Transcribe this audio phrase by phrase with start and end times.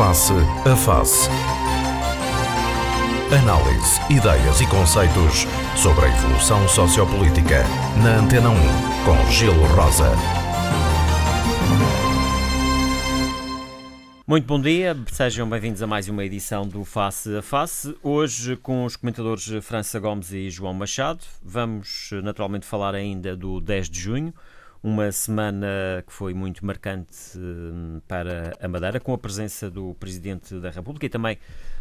[0.00, 0.32] Face
[0.64, 1.28] a Face.
[3.38, 7.64] Análise, ideias e conceitos sobre a evolução sociopolítica.
[8.02, 8.54] Na Antena 1,
[9.04, 10.10] com Gelo Rosa.
[14.26, 17.94] Muito bom dia, sejam bem-vindos a mais uma edição do Face a Face.
[18.02, 21.20] Hoje com os comentadores França Gomes e João Machado.
[21.42, 24.32] Vamos naturalmente falar ainda do 10 de junho,
[24.82, 30.54] uma semana que foi muito marcante hum, para a Madeira, com a presença do Presidente
[30.58, 31.38] da República e também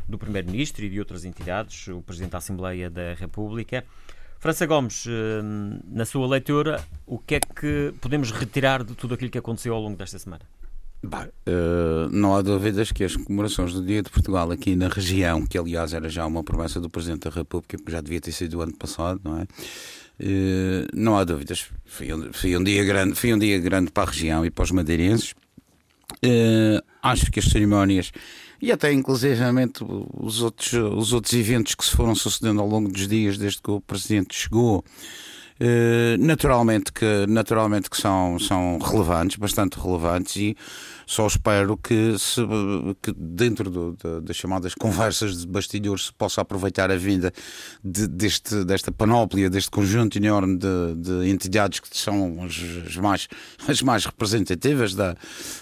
[0.08, 3.86] do Primeiro-Ministro e de outras entidades, o Presidente da Assembleia da República.
[4.40, 9.30] França Gomes, hum, na sua leitura, o que é que podemos retirar de tudo aquilo
[9.30, 10.44] que aconteceu ao longo desta semana?
[11.02, 15.58] Uh, não há dúvidas que as comemorações do Dia de Portugal aqui na região, que
[15.58, 18.62] aliás era já uma promessa do Presidente da República, que já devia ter sido o
[18.62, 19.48] ano passado, não é?
[20.20, 21.68] Uh, não há dúvidas.
[21.86, 24.64] Foi um, foi um, dia grande, foi um dia grande para a região e para
[24.64, 25.34] os madeirenses.
[26.24, 28.12] Uh, acho que as cerimónias
[28.62, 33.08] e até inclusivamente os outros, os outros eventos que se foram sucedendo ao longo dos
[33.08, 34.84] dias desde que o Presidente chegou
[35.62, 40.58] eh, naturalmente que, naturalmente que são, são relevantes, bastante relevantes, e
[41.10, 42.40] só espero que, se,
[43.02, 47.34] que dentro do, de, das chamadas conversas de bastidores se possa aproveitar a vinda
[47.84, 53.28] de, deste, desta panóplia, deste conjunto enorme de, de entidades que são as, mais,
[53.68, 55.18] as mais representativas da,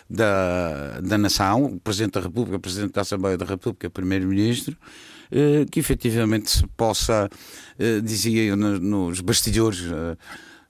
[0.09, 4.75] da, da nação, Presidente da República, Presidente da Assembleia da República, Primeiro-Ministro.
[5.29, 7.29] Eh, que efetivamente se possa,
[7.77, 9.81] eh, dizia eu nos bastidores,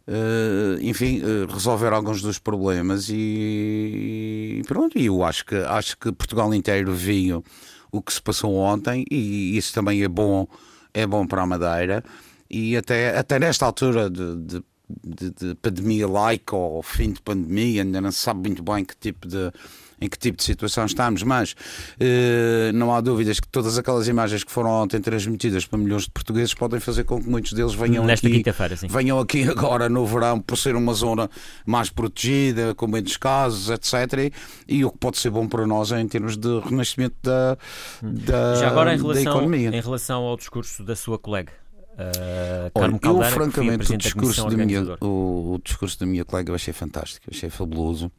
[0.07, 6.53] eh, enfim, resolver alguns dos problemas e pronto, e eu acho que, acho que Portugal
[6.53, 7.43] inteiro viu
[7.91, 10.47] o que se passou ontem e isso também é bom,
[10.93, 12.03] é bom para a Madeira.
[12.49, 17.83] E até, até nesta altura de, de de, de pandemia laica ou fim de pandemia,
[17.83, 19.51] ainda não se sabe muito bem que tipo de,
[19.99, 21.55] em que tipo de situação estamos, mas
[21.99, 26.11] eh, não há dúvidas que todas aquelas imagens que foram ontem transmitidas para milhões de
[26.11, 28.43] portugueses podem fazer com que muitos deles venham Nesta aqui,
[28.87, 31.29] venham aqui agora no verão por ser uma zona
[31.65, 34.31] mais protegida, com menos casos, etc.
[34.67, 37.57] E, e o que pode ser bom para nós é em termos de renascimento da,
[38.01, 39.69] da, Já agora em relação, da economia.
[39.69, 41.51] Em relação ao discurso da sua colega.
[41.97, 46.55] Uh, Olha, eu francamente o discurso, da minha, o, o, discurso da minha colega eu
[46.55, 48.11] achei fantástico, achei fabuloso.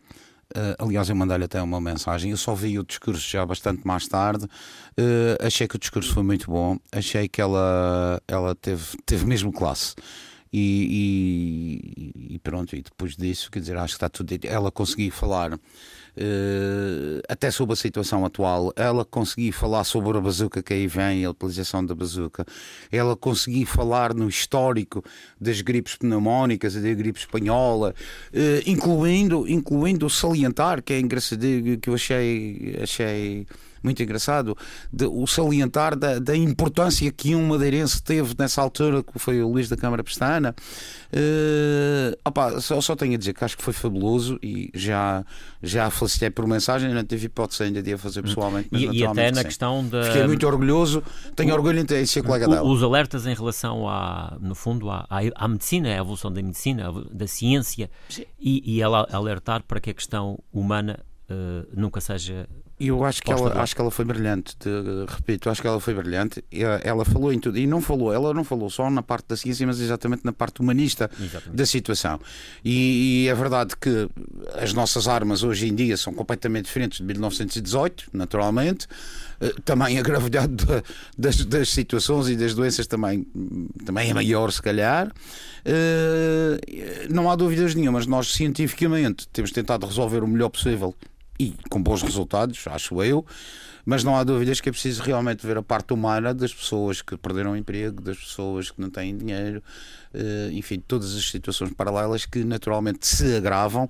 [0.57, 2.31] Uh, aliás, eu mandei-lhe até uma mensagem.
[2.31, 4.45] Eu só vi o discurso já bastante mais tarde.
[4.45, 6.79] Uh, achei que o discurso foi muito bom.
[6.91, 9.95] Achei que ela, ela teve, teve mesmo classe.
[10.51, 14.35] E, e, e pronto, e depois disso, quer dizer, acho que está tudo.
[14.45, 15.59] Ela conseguiu falar
[17.29, 21.31] até sobre a situação atual, ela conseguiu falar sobre a bazuca que aí vem, a
[21.31, 22.45] utilização da bazuca,
[22.91, 25.05] ela conseguiu falar no histórico
[25.41, 27.95] das gripes pneumónicas e da gripe espanhola,
[28.33, 31.41] uh, incluindo, incluindo salientar, que é engraçado,
[31.81, 33.47] que eu achei, achei
[33.83, 34.57] muito engraçado,
[34.93, 39.49] de, o salientar da, da, importância que um madeirense teve nessa altura, que foi o
[39.49, 40.55] Luís da Câmara Pestana.
[41.13, 45.25] Uh, opa, só, só tenho a dizer que acho que foi fabuloso e já,
[45.63, 48.69] já felicitei por mensagem, não tive hipótese ainda de a fazer pessoalmente.
[48.71, 49.45] Mas e, e até na sim.
[49.45, 50.05] questão da.
[50.05, 51.03] Fiquei muito orgulhoso,
[51.35, 52.69] tenho o, orgulho em ter ser colega o, dela.
[52.69, 57.27] Os alertas em relação, à, no fundo, à, à, medicina, à evolução da medicina, da
[57.27, 57.91] ciência,
[58.39, 60.99] e, e ela alertar para que a questão humana
[61.31, 62.49] uh, nunca seja
[62.87, 64.69] eu acho que, ela, acho que ela foi brilhante, te,
[65.09, 66.45] repito, acho que ela foi brilhante.
[66.83, 69.67] Ela falou em tudo, e não falou, ela não falou só na parte da ciência,
[69.67, 71.57] mas exatamente na parte humanista exatamente.
[71.57, 72.21] da situação.
[72.65, 74.09] E, e, é verdade que
[74.55, 78.87] as nossas armas hoje em dia são completamente diferentes de 1918, naturalmente.
[79.41, 80.55] Eh, também a gravidade
[81.17, 83.27] das, das situações e das doenças também,
[83.85, 85.13] também é maior, se calhar.
[85.65, 90.95] Eh, não há dúvidas nenhumas, nós cientificamente temos tentado resolver o melhor possível
[91.39, 93.25] e com bons resultados, acho eu,
[93.87, 97.17] mas não há dúvidas que é preciso realmente ver a parte humana das pessoas que
[97.17, 99.63] perderam o emprego, das pessoas que não têm dinheiro,
[100.13, 103.89] eh, enfim, todas as situações paralelas que naturalmente se agravam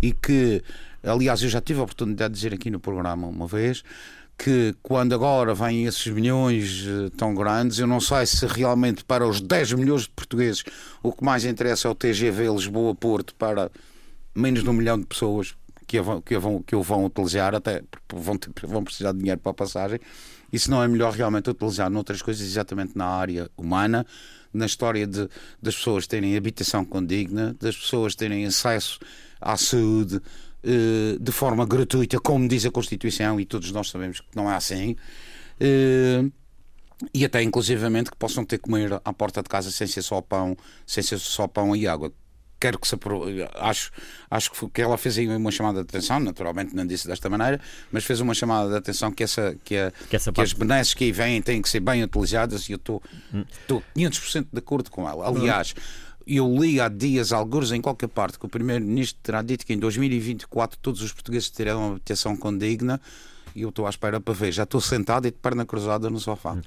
[0.00, 0.62] e que,
[1.02, 3.82] aliás, eu já tive a oportunidade de dizer aqui no programa uma vez
[4.38, 9.26] que quando agora vêm esses milhões eh, tão grandes, eu não sei se realmente para
[9.26, 10.64] os 10 milhões de portugueses
[11.02, 13.70] o que mais interessa é o TGV Lisboa-Porto para
[14.34, 15.54] menos de um milhão de pessoas,
[15.90, 17.82] que o vão, que vão, que o vão utilizar, até
[18.14, 19.98] vão, ter, vão precisar de dinheiro para a passagem.
[20.52, 24.06] Isso não é melhor realmente utilizar noutras coisas, exatamente na área humana,
[24.54, 25.28] na história de,
[25.60, 29.00] das pessoas terem habitação condigna, das pessoas terem acesso
[29.40, 30.20] à saúde
[30.62, 34.54] eh, de forma gratuita, como diz a Constituição, e todos nós sabemos que não é
[34.54, 34.94] assim.
[35.58, 36.22] Eh,
[37.12, 40.56] e até inclusivamente que possam ter comer à porta de casa sem ser só pão,
[40.86, 42.12] sem ser só pão e água
[42.60, 42.94] quero que se
[43.58, 43.90] acho,
[44.30, 47.60] acho que, ela fez aí uma chamada de atenção, naturalmente não disse desta maneira,
[47.90, 50.92] mas fez uma chamada de atenção que, essa, que, a, que, essa que as benesses
[50.92, 53.02] que aí vêm têm que ser bem utilizadas e eu estou
[53.32, 53.44] hum.
[53.96, 55.26] 500% de acordo com ela.
[55.26, 55.74] Aliás,
[56.26, 59.78] eu li há dias, alguns em qualquer parte, que o Primeiro-Ministro terá dito que em
[59.78, 63.00] 2024 todos os portugueses terão uma habitação condigna
[63.54, 64.52] e eu estou à espera para ver.
[64.52, 66.52] Já estou sentado e de perna cruzada no sofá.
[66.52, 66.62] Hum.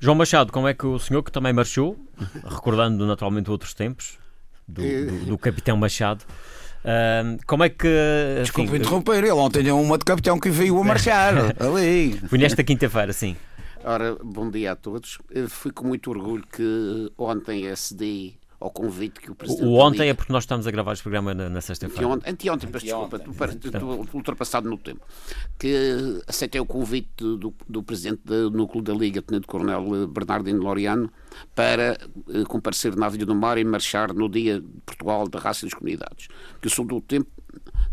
[0.00, 1.96] João Machado, como é que o senhor, que também marchou,
[2.44, 4.18] recordando naturalmente outros tempos,
[4.66, 6.24] do, do, do Capitão Machado,
[6.84, 7.88] Uh, como é que.
[8.42, 12.20] Desculpe interromper, ele ontem tinha uma de capitão que veio a marchar ali.
[12.28, 13.34] Foi nesta quinta-feira, sim.
[13.82, 15.18] Ora, bom dia a todos.
[15.30, 18.34] Eu fui com muito orgulho que ontem a SD
[18.64, 19.66] ao convite que o Presidente.
[19.66, 22.18] O ontem é porque nós estamos a gravar este programa na, na sexta-feira.
[22.26, 25.02] Anteontem, peço desculpa, estou ultrapassado no tempo.
[25.58, 31.12] Que aceitei o convite do, do Presidente do Núcleo da Liga, Tenente Coronel Bernardino Loriano,
[31.54, 35.66] para eh, comparecer na Avenida do Mar e marchar no Dia de Portugal da Raça
[35.66, 36.28] e das Comunidades.
[36.62, 37.28] Que eu sou do tempo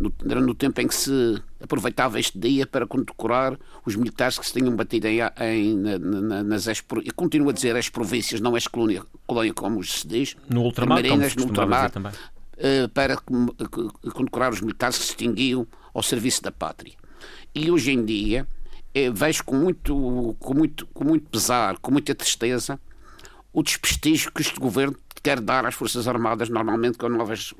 [0.02, 4.54] no, no tempo em que se aproveitava este dia para condecorar os militares que se
[4.54, 8.56] tinham batido em, em na, na, nas ex, e continuo a dizer as províncias, não
[8.56, 14.62] as colônia, colônia como se diz, no ultramar, marinas, no ultramar, uh, para condecorar os
[14.62, 16.94] militares que se extinguiam ao serviço da pátria.
[17.54, 18.48] E hoje em dia
[18.94, 22.80] eh, vejo com muito, com, muito, com muito pesar, com muita tristeza,
[23.54, 27.54] o desprestígio que este governo quer dar às Forças Armadas, normalmente com novas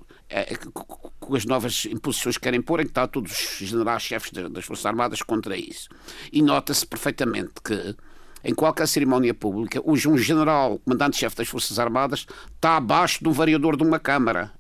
[1.20, 4.86] com as novas imposições que querem pôr, em que está todos os generais-chefes das Forças
[4.86, 5.90] Armadas contra isso.
[6.32, 7.96] E nota-se perfeitamente que
[8.44, 12.26] em qualquer cerimónia pública, hoje um general, comandante-chefe das Forças Armadas,
[12.56, 14.52] está abaixo do variador de uma Câmara.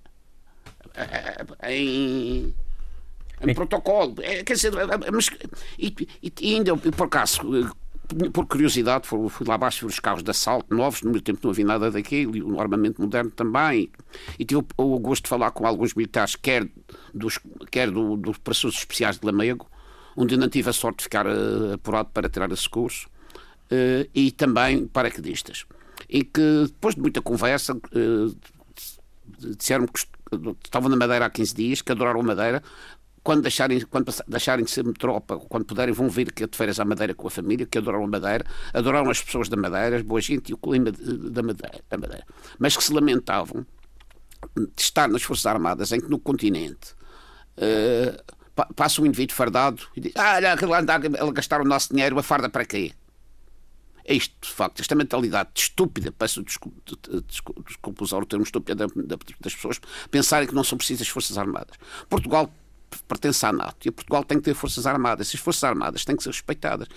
[0.94, 2.53] É, em,
[3.41, 4.15] em protocolo.
[4.21, 4.71] É, quer dizer,
[5.12, 5.29] mas,
[5.79, 7.41] e, e ainda, por acaso,
[8.33, 11.51] por curiosidade, fui, lá abaixo ver os carros de assalto novos, no meu tempo não
[11.51, 13.89] havia nada daquilo, e o armamento moderno também.
[14.37, 16.67] E tive o, gosto de falar com alguns militares, quer
[17.13, 19.67] dos, quer do, dos operações especiais de Lamego,
[20.15, 23.07] onde eu não tive a sorte de ficar uh, apurado para tirar esse curso,
[23.71, 25.65] uh, e também paraquedistas.
[26.09, 28.37] E que, depois de muita conversa, uh,
[29.55, 30.05] disseram que
[30.63, 32.63] estavam na Madeira há 15 dias, que adoraram a Madeira,
[33.23, 36.85] quando deixarem, quando deixarem de ser tropa, quando puderem, vão vir que de férias à
[36.85, 40.19] Madeira com a família, que adoram a Madeira, adoraram as pessoas da Madeira, as boa
[40.19, 42.25] gente e o clima da Madeira, da Madeira.
[42.57, 43.65] Mas que se lamentavam
[44.56, 46.95] de estar nas Forças Armadas, em que no continente
[47.57, 52.17] uh, passa um indivíduo fardado e diz: Ah, olha, anda a gastar o nosso dinheiro,
[52.17, 52.91] a farda para quê?
[54.03, 58.88] É isto, de facto, esta mentalidade estúpida, peço desculpa usar o termo estúpida
[59.39, 59.79] das pessoas,
[60.09, 61.77] pensarem que não são precisas forças armadas.
[62.09, 62.51] Portugal
[63.07, 65.31] pertence à NATO e Portugal tem que ter forças armadas.
[65.33, 66.88] As forças armadas têm que ser respeitadas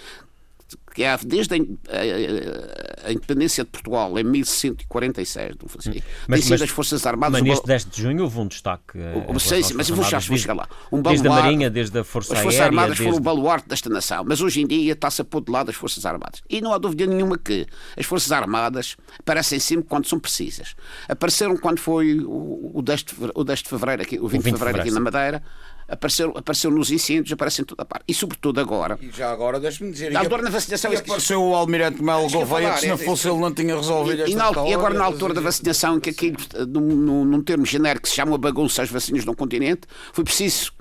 [0.94, 6.02] que há desde a, a, a, independência de Portugal em 1146, não foi assim?
[6.28, 7.40] mas, sido as Forças Armadas.
[7.40, 8.98] Mas neste 10 de junho houve um destaque.
[8.98, 10.68] Uh, sei, sim, mas eu vou já chegar lá.
[10.92, 13.04] Um desde a Marinha, desde a Força As Forças Aérea, Armadas desde...
[13.04, 15.76] foram o baluarte desta nação, mas hoje em dia está-se a pôr de lado as
[15.76, 16.42] Forças Armadas.
[16.48, 20.76] E não há dúvida nenhuma que as Forças Armadas aparecem sempre quando são precisas.
[21.08, 24.42] Apareceram quando foi o, o, 10, de, o 10 de fevereiro, aqui, o 20, o
[24.42, 25.42] 20 de fevereiro aqui na Madeira
[25.88, 28.04] apareceu, apareceu nos incêndios, aparece em toda a parte.
[28.08, 28.98] E sobretudo agora.
[29.00, 30.10] E já agora, deixe-me dizer.
[30.10, 30.92] Na altura da vacinação.
[30.92, 34.32] E apareceu o Almirante Melo Gouveia, que se não fosse ele não tinha resolvido e,
[34.32, 36.34] esta e, e agora, na altura da vacinação, que aqui,
[36.68, 39.82] num, num, num termo genérico que se chama bagunça as vacinas no continente,
[40.12, 40.72] foi preciso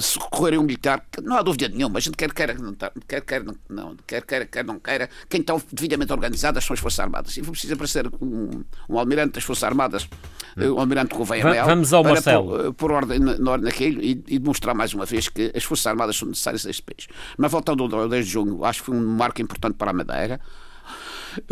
[0.00, 2.74] socorrer um militar, não há dúvida nenhuma, a gente quer queira, não,
[3.06, 6.98] quer, quer, não, quer, quer, quer não queira, quem está devidamente organizadas são as Forças
[6.98, 7.36] Armadas.
[7.36, 10.08] E foi preciso aparecer um, um almirante das Forças Armadas,
[10.56, 10.72] hum.
[10.72, 12.74] o almirante Gouveia Mel, Vamos ao Marcelo.
[12.74, 15.86] Por, por ordem, na ordem naquilo e, e, demonstrar mais uma vez que as Forças
[15.86, 17.06] Armadas são necessárias a este país.
[17.38, 20.40] Mas voltando ao 10 de junho, acho que foi um marco importante para a Madeira,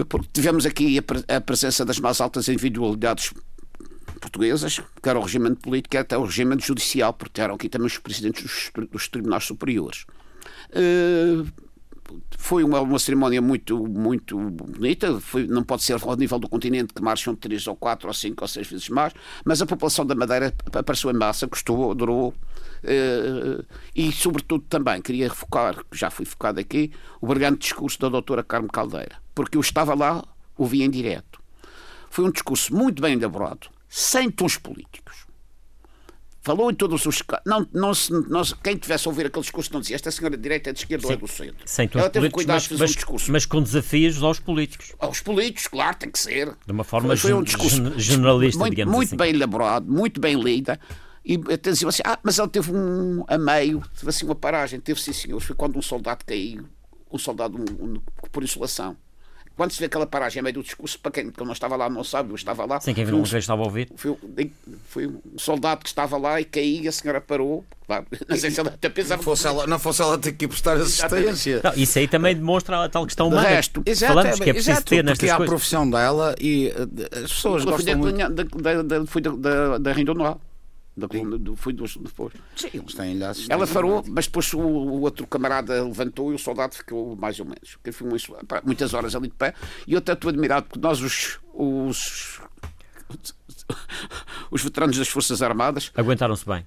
[0.08, 3.32] porque tivemos aqui a, a presença das mais altas individualidades
[4.18, 7.98] portuguesas, quer o regimento político, quer até o regimento judicial, porque eram aqui também os
[7.98, 10.06] presidentes dos, dos tribunais superiores.
[10.70, 11.46] Uh,
[12.36, 15.20] foi uma, uma, cerimónia muito, muito bonita.
[15.20, 18.42] Foi, não pode ser ao nível do continente que marcham três ou quatro ou cinco
[18.42, 19.12] ou seis vezes mais,
[19.44, 22.34] mas a população da Madeira apareceu em massa, gostou, adorou.
[22.82, 23.64] Uh,
[23.94, 26.90] e, sobretudo, também queria focar, já fui focado aqui,
[27.20, 30.24] o brilhante discurso da doutora Carmo Caldeira, porque eu estava lá,
[30.56, 31.40] ouvi em direto.
[32.08, 35.26] Foi um discurso muito bem elaborado, sem tons políticos.
[36.42, 39.80] Falou em todos os não, não, se, não Quem tivesse a ouvir aquele discurso não
[39.80, 41.56] dizia esta senhora de direita é de esquerda ou é do centro.
[41.66, 43.30] Sem tons Ela teve cuidado mas, mas, um discurso.
[43.30, 44.94] Mas com desafios aos políticos.
[44.98, 46.56] Aos políticos, claro, tem que ser.
[46.64, 49.16] De uma forma foi, foi um discurso generalista, muito, digamos muito assim.
[49.18, 50.80] bem elaborado, muito bem lida.
[51.22, 54.80] E até diziam assim: ah, mas ele teve um a meio, teve assim uma paragem,
[54.80, 55.46] teve sim senhores.
[55.46, 56.64] Foi quando um soldado caiu,
[57.12, 58.96] um soldado um, um, por insolação
[59.60, 62.30] quando se vê aquela paragem meio do discurso, para quem não estava lá não sabe,
[62.30, 62.80] eu estava lá.
[62.80, 63.90] Sem quem não estava a ouvir.
[63.94, 64.16] Foi,
[64.88, 67.62] foi, um soldado que estava lá e caiu, a senhora parou.
[68.28, 69.16] Não sei se ela até pensava.
[69.16, 71.60] Não fosse ela, não fosse ela ter que prestar assistência.
[71.64, 73.48] Não, isso aí também demonstra a tal questão humana.
[73.48, 75.36] De resto, exato, falamos que é preciso exato, ter nestas coisas.
[75.36, 78.16] Porque a profissão dela e eh, as pessoas gostam muito...
[78.16, 80.34] Da, da, da, fui da, da, da Rindonoal.
[80.34, 80.49] Da
[81.08, 82.32] coluna do, fui dos, depois.
[82.56, 86.38] Sim, eles têm lá Ela farou, mas depois o, o, outro camarada levantou e o
[86.38, 87.76] soldado ficou mais ou menos.
[87.82, 88.08] Que foi
[88.64, 89.54] muitas horas ali de pé.
[89.86, 92.40] E eu até estou admirado porque nós, os, os,
[94.50, 95.92] os veteranos das Forças Armadas.
[95.94, 96.66] Aguentaram-se bem.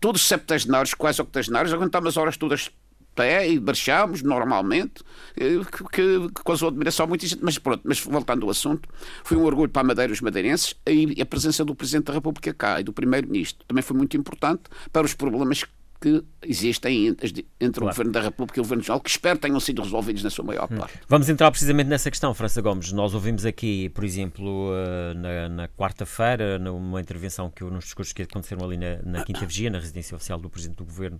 [0.00, 2.70] Todos septegenários, quase octogenários, aguentámos as horas todas
[3.14, 5.02] pé e marchámos normalmente,
[5.36, 5.60] eh,
[5.92, 7.42] que, que, causou admiração a muita gente.
[7.42, 8.88] Mas pronto, mas voltando ao assunto,
[9.22, 12.52] foi um orgulho para a Madeira os madeirenses e a presença do Presidente da República
[12.52, 15.64] cá e do Primeiro-Ministro também foi muito importante para os problemas
[16.04, 17.86] que existem entre claro.
[17.86, 20.44] o Governo da República e o Governo Regional, que espero tenham sido resolvidos na sua
[20.44, 20.76] maior hum.
[20.76, 21.00] parte.
[21.08, 22.92] Vamos entrar precisamente nessa questão, França Gomes.
[22.92, 28.22] Nós ouvimos aqui, por exemplo, eh, na, na quarta-feira, numa intervenção que nos discursos que
[28.22, 31.18] aconteceram ali na, na Quinta Vigia, na residência oficial do Presidente do Governo,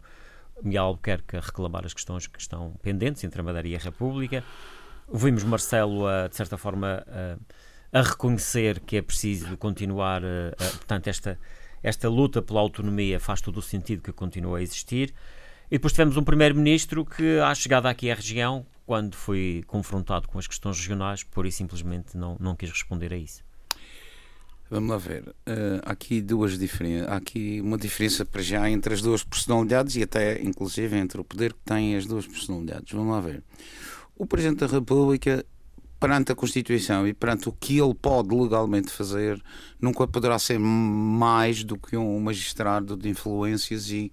[0.63, 4.45] Miguel Albuquerque a reclamar as questões que estão pendentes entre a Madeira e a República.
[5.09, 11.09] Ouvimos Marcelo, a, de certa forma, a, a, reconhecer que é preciso continuar, a, portanto,
[11.09, 11.39] esta,
[11.83, 15.15] esta luta pela autonomia faz todo o sentido que continue a existir.
[15.71, 20.39] E depois tivemos um primeiro-ministro que, à chegada aqui à região, quando foi confrontado com
[20.39, 23.43] as questões regionais, por e simplesmente não, não quis responder a isso.
[24.71, 25.29] Vamos lá ver.
[25.29, 27.09] Uh, aqui duas diferenças.
[27.09, 31.25] Há aqui uma diferença para já entre as duas personalidades e até, inclusive, entre o
[31.25, 32.93] poder que têm as duas personalidades.
[32.93, 33.43] Vamos lá ver.
[34.17, 35.45] O Presidente da República,
[36.01, 39.43] perante a Constituição e perante o que ele pode legalmente fazer,
[39.81, 44.11] nunca poderá ser mais do que um magistrado de influências e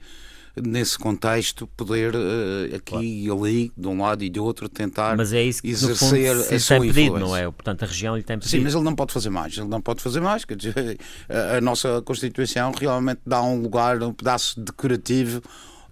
[0.55, 3.03] nesse contexto, poder uh, aqui claro.
[3.03, 6.55] e ali, de um lado e do outro, tentar mas é isso que, exercer fundo,
[6.55, 7.43] a sua tem pedido, não é?
[7.43, 8.51] Portanto, a região lhe tem pedido.
[8.51, 9.57] Sim, mas ele não pode fazer mais.
[9.57, 10.45] Ele não pode fazer mais.
[10.45, 15.41] Quer dizer, a, a nossa Constituição realmente dá um lugar, um pedaço decorativo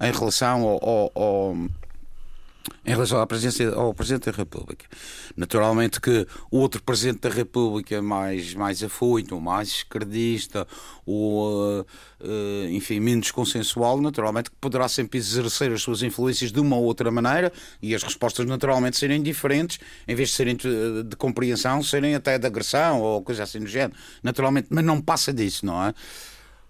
[0.01, 1.57] em relação ao, ao, ao
[2.85, 4.85] em relação à presença, ao Presidente da República.
[5.35, 10.67] Naturalmente que o outro Presidente da República mais, mais afoito, mais esquerdista,
[11.05, 11.85] ou, uh,
[12.21, 16.83] uh, enfim, menos consensual, naturalmente que poderá sempre exercer as suas influências de uma ou
[16.83, 21.81] outra maneira e as respostas naturalmente serem diferentes, em vez de serem de, de compreensão,
[21.83, 23.93] serem até de agressão ou coisa assim do género.
[24.23, 25.93] Naturalmente, mas não passa disso, não é?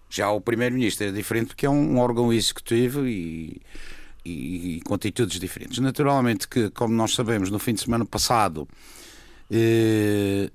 [0.10, 3.62] Já o Primeiro-Ministro é diferente porque é um órgão executivo e
[4.26, 5.80] e, e com atitudes diferentes.
[5.80, 8.68] Naturalmente que, como nós sabemos, no fim de semana passado,
[9.52, 10.50] eh,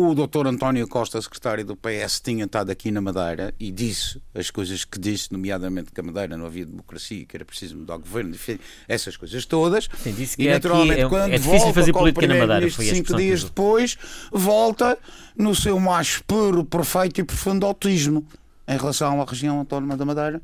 [0.00, 4.48] o doutor António Costa, secretário do PS, tinha estado aqui na Madeira e disse as
[4.48, 7.98] coisas que disse, nomeadamente que a Madeira não havia democracia, que era preciso mudar o
[7.98, 9.88] governo, enfim, essas coisas todas.
[10.00, 12.70] Sim, disse que e naturalmente, é, quando é difícil fazer política na Madeira.
[12.70, 13.98] Foi cinco dias depois,
[14.30, 14.96] volta
[15.36, 18.24] no seu mais puro, perfeito e profundo autismo
[18.68, 20.40] em relação à região autónoma da Madeira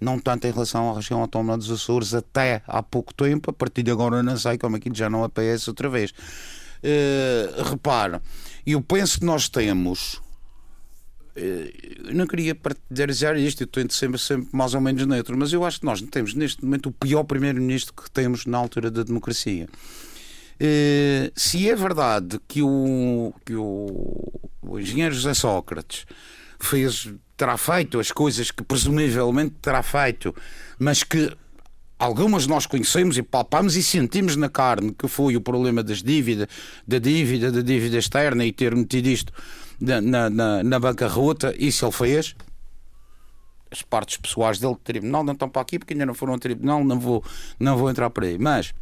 [0.00, 3.82] não tanto em relação à região autónoma dos Açores até há pouco tempo, a partir
[3.82, 6.12] de agora não sei como aquilo já não aparece outra vez.
[6.82, 8.22] Uh, repara,
[8.66, 10.14] eu penso que nós temos.
[11.36, 15.52] Uh, eu não queria partilhar isto, eu tento sempre, sempre mais ou menos neutro, mas
[15.52, 19.02] eu acho que nós temos neste momento o pior primeiro-ministro que temos na altura da
[19.02, 19.68] democracia.
[20.56, 26.04] Uh, se é verdade que o, que o, o engenheiro José Sócrates
[26.58, 27.08] fez
[27.40, 30.34] terá feito as coisas que presumivelmente terá feito,
[30.78, 31.34] mas que
[31.98, 36.48] algumas nós conhecemos e palpamos e sentimos na carne, que foi o problema das dívidas,
[36.86, 39.32] da dívida, da dívida externa e ter metido isto
[39.80, 42.36] na, na, na, na bancarrota, isso ele fez.
[43.70, 46.38] As partes pessoais dele de tribunal não estão para aqui porque ainda não foram ao
[46.38, 47.24] tribunal, não vou,
[47.58, 48.36] não vou entrar por aí.
[48.38, 48.74] Mas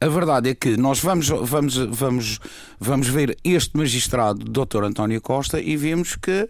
[0.00, 2.40] a verdade é que nós vamos, vamos, vamos,
[2.80, 4.84] vamos ver este magistrado, Dr.
[4.84, 6.48] António Costa, e vemos que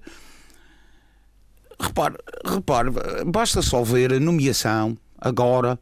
[1.78, 2.90] Repare, repare,
[3.26, 5.78] basta só ver a nomeação agora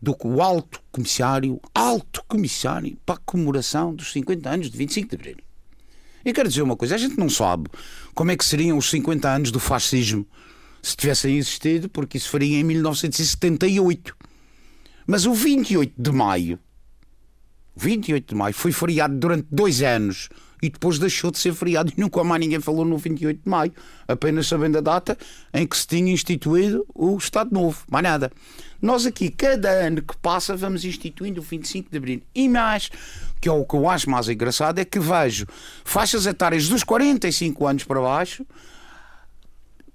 [0.00, 5.36] do alto comissário, alto comissário para a comemoração dos 50 anos de 25 de Abril.
[6.24, 7.70] E quero dizer uma coisa, a gente não sabe
[8.14, 10.26] como é que seriam os 50 anos do fascismo
[10.82, 14.16] se tivessem existido, porque isso faria em 1978.
[15.06, 16.58] Mas o 28 de maio,
[17.76, 20.28] 28 de maio, foi feriado durante dois anos
[20.62, 23.72] e depois deixou de ser feriado e nunca mais ninguém falou no 28 de maio,
[24.08, 25.16] apenas sabendo a data
[25.52, 28.32] em que se tinha instituído o Estado Novo, mais nada.
[28.80, 32.22] Nós aqui, cada ano que passa, vamos instituindo o 25 de Abril.
[32.34, 32.90] E mais,
[33.40, 35.46] que é o que eu acho mais engraçado, é que vejo
[35.84, 38.46] faixas etárias dos 45 anos para baixo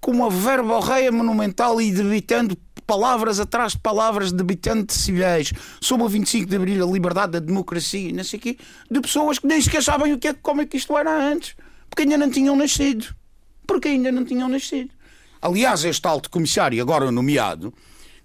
[0.01, 6.49] com uma verborreia monumental e debitando palavras atrás de palavras debitantes civis sobre o 25
[6.49, 8.57] de Abril, a liberdade, a democracia, não sei o quê,
[8.89, 11.55] de pessoas que nem sequer sabem o que é, como é que isto era antes,
[11.89, 13.15] porque ainda não tinham nascido.
[13.65, 14.89] Porque ainda não tinham nascido.
[15.41, 17.73] Aliás, este alto comissário, agora nomeado,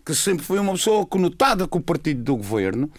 [0.04, 2.90] que sempre foi uma pessoa conotada com o partido do governo,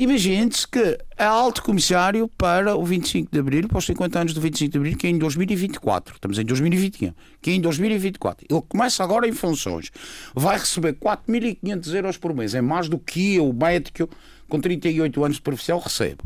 [0.00, 4.40] Imagine-se que é alto comissário para o 25 de Abril, para os 50 anos do
[4.40, 6.14] 25 de Abril, que é em 2024.
[6.14, 7.12] Estamos em 2021.
[7.42, 8.46] Que é em 2024.
[8.48, 9.90] Ele começa agora em funções.
[10.34, 12.54] Vai receber 4.500 euros por mês.
[12.54, 14.08] É mais do que eu, médico,
[14.48, 16.24] com 38 anos de profissão, recebo.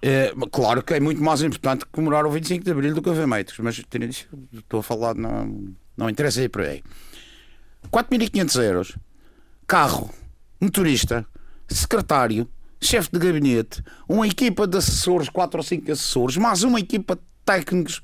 [0.00, 3.26] É, claro que é muito mais importante comemorar o 25 de Abril do que haver
[3.26, 3.84] médicos, mas
[4.52, 6.84] estou a falar, não, não interessa aí por aí.
[7.90, 8.96] 4.500 euros,
[9.66, 10.08] carro,
[10.60, 11.26] motorista,
[11.68, 12.48] secretário,
[12.80, 17.22] chefe de gabinete, uma equipa de assessores, quatro ou cinco assessores, mais uma equipa de
[17.44, 18.02] técnicos.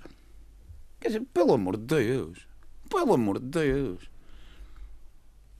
[1.00, 2.38] Quer dizer, pelo amor de Deus,
[2.88, 4.12] pelo amor de Deus.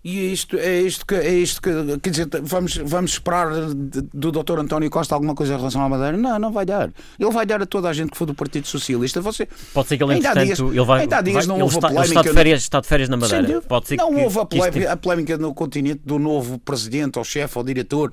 [0.05, 4.33] E é isto, é isto que, é isto que quer dizer, vamos, vamos esperar do
[4.33, 4.59] Dr.
[4.59, 6.17] António Costa alguma coisa em relação à Madeira?
[6.17, 6.91] Não, não vai dar.
[7.21, 9.21] Ele vai dar a toda a gente que for do Partido Socialista.
[9.21, 11.03] Você, Pode ser que ele, entretanto, dias, ele vai.
[11.03, 12.19] Ainda há dias vai, não houve está, polémica.
[12.19, 13.63] Está de, férias, está de férias na Madeira.
[13.63, 17.25] Pode ser não que, houve a polémica, a polémica no continente do novo presidente, ou
[17.25, 18.13] chefe, ou diretor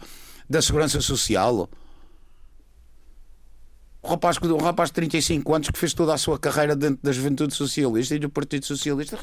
[0.49, 1.69] da Segurança Social.
[4.01, 7.11] O rapaz, o rapaz de 35 anos que fez toda a sua carreira dentro da
[7.11, 9.19] Juventude Socialista e do Partido Socialista.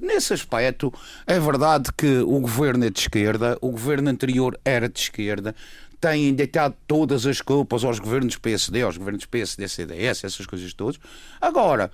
[0.00, 0.92] Nesse aspecto,
[1.24, 5.54] é verdade que o governo é de esquerda, o governo anterior era de esquerda,
[6.00, 10.98] têm deitado todas as culpas aos governos PSD, aos governos PSD, CDS, essas coisas todas.
[11.40, 11.90] Agora,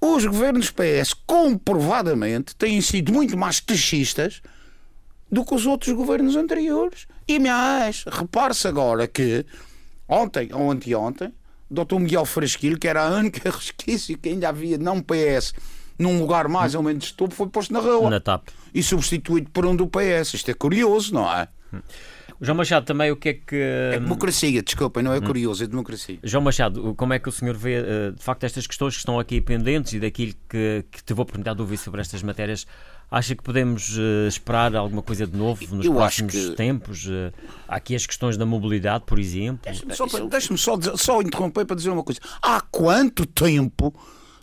[0.00, 4.42] os governos PS comprovadamente têm sido muito mais taxistas
[5.32, 7.06] do que os outros governos anteriores.
[7.26, 9.46] E, mais, repare-se agora que
[10.06, 11.32] ontem ou anteontem,
[11.70, 11.98] Dr.
[11.98, 15.54] Miguel Frasquilho, que era a única resquício que ainda havia não PS
[15.98, 18.10] num lugar mais ou menos de topo, foi posto na rua.
[18.10, 18.48] Na TAP.
[18.74, 20.34] E substituído por um do PS.
[20.34, 21.48] Isto é curioso, não é?
[22.40, 23.56] João Machado, também o que é que.
[23.56, 26.18] É democracia, desculpem, não é curioso, é democracia.
[26.24, 29.18] João Machado, como é que o senhor vê, eh, de facto, estas questões que estão
[29.18, 32.66] aqui pendentes e daquilo que, que te vou perguntar de ouvir sobre estas matérias
[33.12, 36.50] Acha que podemos uh, esperar alguma coisa de novo nos eu próximos que...
[36.52, 37.04] tempos?
[37.06, 37.30] Uh,
[37.68, 39.60] há aqui as questões da mobilidade, por exemplo.
[39.62, 42.20] Deixa-me só, deixa só, só interromper para dizer uma coisa.
[42.40, 43.94] Há quanto tempo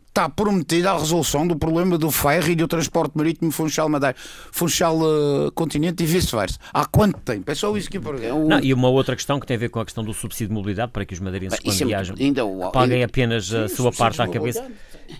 [0.09, 4.15] está prometida a resolução do problema do ferro e do transporte marítimo Funchal-Madeira,
[4.51, 6.59] Funchal-Continente uh, e vice-versa.
[6.73, 7.49] Há quanto tempo?
[7.49, 8.01] É só isso que eu
[8.47, 10.53] Não, E uma outra questão que tem a ver com a questão do subsídio de
[10.53, 12.43] mobilidade para que os madeirenses, Bem, quando é viajam, ainda,
[12.73, 14.65] paguem apenas sim, a sua parte à cabeça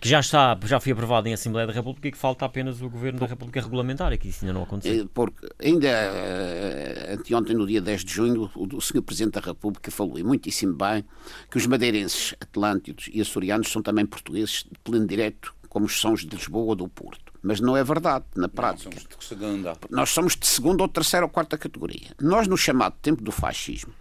[0.02, 2.90] que já está, já foi aprovado em Assembleia da República e que falta apenas o
[2.90, 5.04] Governo da República regulamentar, e que isso ainda não aconteceu.
[5.04, 9.02] Eh, porque ainda eh, anteontem, no dia 10 de junho, o Sr.
[9.02, 11.04] Presidente da República falou, e muitíssimo bem,
[11.50, 16.14] que os madeirenses atlânticos e açorianos são também portugueses de pleno direito, como os são
[16.14, 17.32] os de Lisboa ou do Porto.
[17.42, 18.90] Mas não é verdade, na prática.
[18.90, 19.78] Não, somos de segunda.
[19.90, 22.10] Nós somos de segunda ou terceira ou quarta categoria.
[22.20, 23.94] Nós, no chamado tempo do fascismo,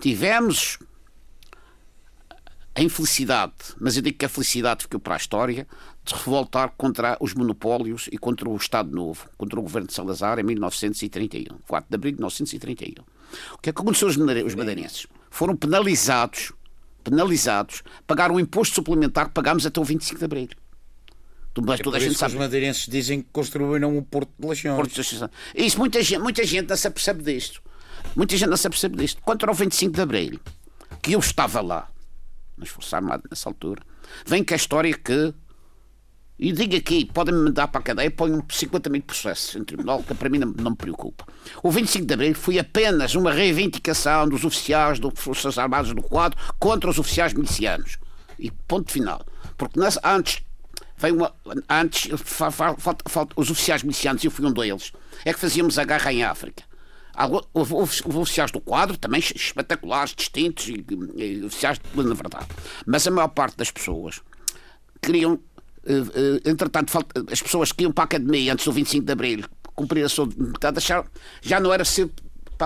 [0.00, 0.78] tivemos
[2.74, 5.66] a infelicidade, mas eu digo que a felicidade ficou para a história,
[6.04, 10.38] de revoltar contra os monopólios e contra o Estado Novo, contra o governo de Salazar
[10.38, 13.02] em 1931, 4 de abril de 1931.
[13.54, 15.06] O que é que aconteceu aos madeirenses?
[15.28, 16.52] Foram penalizados,
[17.02, 20.48] penalizados, pagaram um imposto suplementar que pagámos até o 25 de abril.
[21.64, 22.34] Mas é toda a gente sabe.
[22.34, 24.76] Os madeirenses dizem que construíram o Porto de Leixões.
[24.76, 25.30] Porto de Leixões.
[25.54, 27.62] Isso, muita gente, muita gente não se apercebe disto.
[28.14, 29.20] Muita gente não se apercebe disto.
[29.22, 30.40] Quanto ao 25 de Abril,
[31.02, 31.88] que eu estava lá,
[32.56, 33.82] nas Forças Armadas nessa altura,
[34.26, 35.34] vem que a história que.
[36.38, 40.14] E digo aqui, podem-me mandar para a cadeia, põem 50 mil processos em tribunal, que
[40.14, 41.26] para mim não, não, me preocupa.
[41.64, 46.38] O 25 de Abril foi apenas uma reivindicação dos oficiais das Forças Armadas do quadro
[46.60, 47.98] contra os oficiais milicianos.
[48.38, 49.26] E ponto final.
[49.56, 50.40] Porque antes
[50.96, 51.34] vem uma,
[51.68, 54.92] antes, falta, falta, os oficiais milicianos, eu fui um deles,
[55.24, 56.62] é que fazíamos a guerra em África.
[57.52, 62.46] Houve, oficiais do quadro, também espetaculares, distintos, e, e oficiais de plena verdade.
[62.86, 64.20] Mas a maior parte das pessoas
[65.02, 65.40] queriam,
[66.44, 66.92] entretanto,
[67.30, 70.26] as pessoas que iam para a academia antes do 25 de Abril, cumprir a sua
[70.26, 71.84] metade, já não era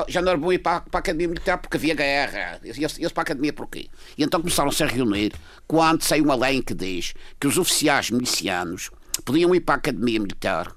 [0.09, 2.59] já não era bom ir para, a Academia Militar porque havia guerra.
[2.65, 3.89] Eles para a Academia porquê?
[4.17, 5.33] E então começaram-se a reunir
[5.67, 8.91] quando saiu uma lei que diz que os oficiais milicianos
[9.25, 10.75] podiam ir para a Academia Militar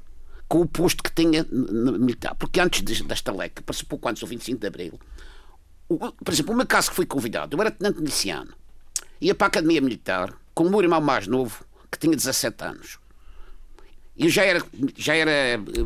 [0.47, 2.35] com o posto que tinha militar.
[2.35, 4.99] Porque antes desta lei, que passou pouco antes do 25 de Abril,
[5.87, 8.53] o, por exemplo, o meu caso que fui convidado, eu era tenente miliciano,
[9.21, 11.63] ia para a Academia Militar com o meu irmão mais novo,
[11.97, 12.99] que tinha 17 anos.
[14.17, 14.61] Eu já era.
[14.95, 15.31] Já era,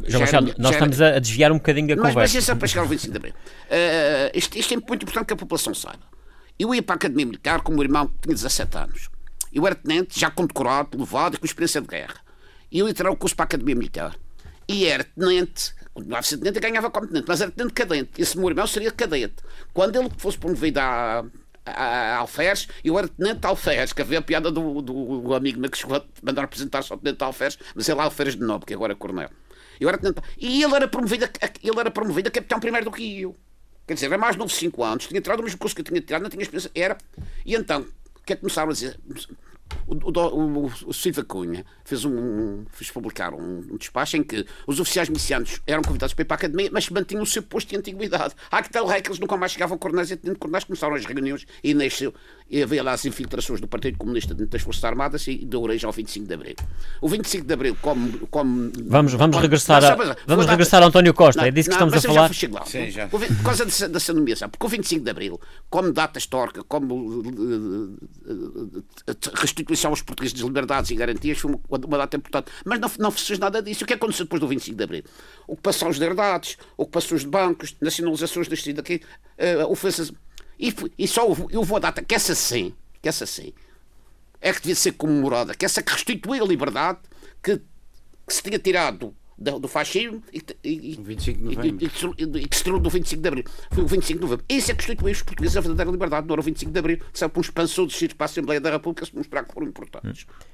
[0.08, 2.34] já era nós já estamos era, a desviar um bocadinho da mas, conversa.
[2.34, 3.34] Mas isso é para chegar ao 25 de Abril.
[3.34, 6.04] Uh, isto, isto, é muito importante que a população saiba.
[6.58, 9.10] Eu ia para a Academia Militar com o meu irmão que tinha 17 anos.
[9.52, 12.15] Eu era tenente, já condecorado, levado e com experiência de guerra.
[12.72, 14.15] E eu ia tirar o curso para a Academia Militar
[14.67, 18.22] e era tenente, continuava a ser tenente e ganhava como tenente, mas era tenente cadente.
[18.22, 19.38] Esse meu irmão seria cadete.
[19.74, 21.26] Quando ele fosse promovido a,
[22.17, 25.77] Alferes, eu era tenente Alferes, que havia a piada do, do, do amigo meu que
[25.77, 28.93] chegou a mandar representar só tenente Alferes, mas ele é Alferes de novo, que agora
[28.93, 29.29] é coronel.
[29.79, 31.25] Eu era tenente, e ele era promovido
[31.63, 33.36] ele era promovido a capitão primeiro do que eu.
[33.88, 36.01] Quer dizer, era mais novo 5 anos, tinha tirado o mesmo curso que eu tinha
[36.01, 36.97] tirado, não tinha experiência, era.
[37.45, 38.99] E então, o que é que começaram a dizer?
[39.88, 44.45] O, o, o, o Silva Cunha fez, um, fez publicar um, um, despacho em que
[44.67, 47.69] os oficiais milicianos eram convidados para ir para a academia, mas mantinham o seu posto
[47.69, 48.36] de antiguidade.
[48.51, 50.95] Há que tal rei que eles nunca mais chegavam a coronéis e de coronéis começaram
[50.95, 52.13] as reuniões e nasceu,
[52.49, 55.88] e havia lá as infiltrações do Partido Comunista dentro das Forças Armadas e deu origem
[55.88, 56.55] ao 25 de Abril.
[57.01, 58.27] O 25 de Abril, como.
[58.27, 61.69] como vamos vamos como, regressar, não, a, vamos regressar a António Costa, não, é disso
[61.69, 62.34] que estamos a falar.
[62.34, 62.65] Já lá.
[62.65, 63.08] Sim, já.
[63.08, 67.19] Por causa dessa, dessa nomeação, porque o 25 de Abril, como data histórica, como uh,
[67.19, 68.84] uh, uh,
[69.60, 72.52] restituição aos portugueses de liberdades e garantias, foi uma, uma data importante.
[72.65, 73.84] Mas não, não fez nada disso.
[73.84, 75.04] O que aconteceu depois do 25 de Abril?
[75.48, 79.02] Ocupações de herdades, ocupações de bancos, nacionalizações deste daqui,
[79.38, 80.12] uh, ofensas.
[80.60, 83.54] E, e só houve, houve uma data que essa sim, que essa sim,
[84.41, 87.00] é que devia ser comemorada, que essa que restituiu a liberdade
[87.41, 91.78] que, que se tinha tirado do, do fascismo e, e, 25 de novembro.
[91.82, 93.43] E, e, que se tirou do 25 de Abril.
[93.71, 94.45] Foi o 25 de novembro.
[94.49, 96.28] Isso é que constituiu os portugueses a verdadeira liberdade.
[96.28, 99.06] Não era o 25 de Abril, só para uns pançudos para a Assembleia da República
[99.06, 100.25] se mostrar que foram importantes.
[100.30, 100.49] Hum.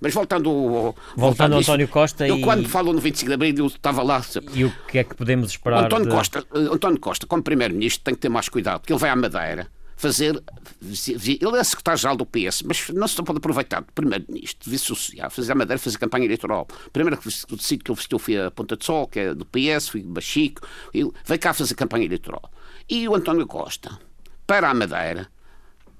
[0.00, 2.42] Mas voltando ao, voltando ao António Costa eu, e...
[2.42, 5.50] quando falo no 25 de Abril eu estava lá e o que é que podemos
[5.50, 6.14] esperar António de...
[6.14, 9.16] Costa eh, António Costa como primeiro-ministro tem que ter mais cuidado porque ele vai à
[9.16, 10.40] Madeira fazer.
[10.82, 15.54] Ele é secretário-geral do PS, mas não se pode aproveitar do primeiro-ministro, vice-social, fazer a
[15.54, 16.68] Madeira, fazer campanha eleitoral.
[16.92, 20.02] Primeiro sítio que ele vestiu foi a Ponta de Sol, que é do PS, foi
[20.02, 22.50] Bachico, veio cá fazer campanha eleitoral.
[22.88, 23.98] E o António Costa,
[24.46, 25.28] para a Madeira,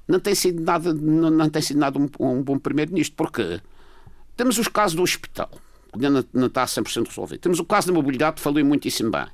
[0.07, 3.61] não tem sido nada, não, não tem sido nada um, um bom primeiro-ministro, porque
[4.37, 5.51] temos os casos do hospital,
[5.93, 7.41] que não, não está 100% resolvido.
[7.41, 9.27] Temos o caso da mobilidade, falei muitíssimo bem.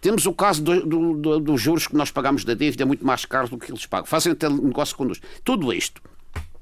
[0.00, 3.04] Temos o caso do, do, do, dos juros que nós pagamos da dívida, é muito
[3.04, 4.06] mais caro do que eles pagam.
[4.06, 5.26] Fazem até negócio connosco.
[5.44, 6.00] Tudo isto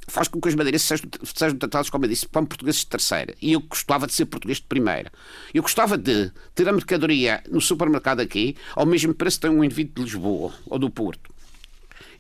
[0.09, 1.03] faz com que os madeirenses
[1.35, 3.35] sejam, tratados, como eu disse, como portugueses de terceira.
[3.43, 5.13] E eu gostava de ser português de primeira.
[5.53, 9.65] Eu gostava de ter a mercadoria no supermercado aqui ao mesmo preço que tem um
[9.65, 11.35] indivíduo de Lisboa ou do Porto.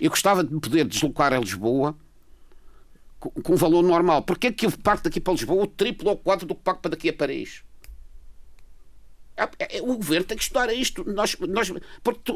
[0.01, 1.97] Eu gostava de poder deslocar a Lisboa
[3.19, 4.23] com, com um valor normal.
[4.23, 6.81] Porquê é que eu parto daqui para Lisboa o triplo ou quatro do que pago
[6.81, 7.63] para daqui a Paris?
[9.37, 11.05] É, é, o governo tem que estudar isto.
[11.05, 11.73] Nós, nós,
[12.03, 12.33] porque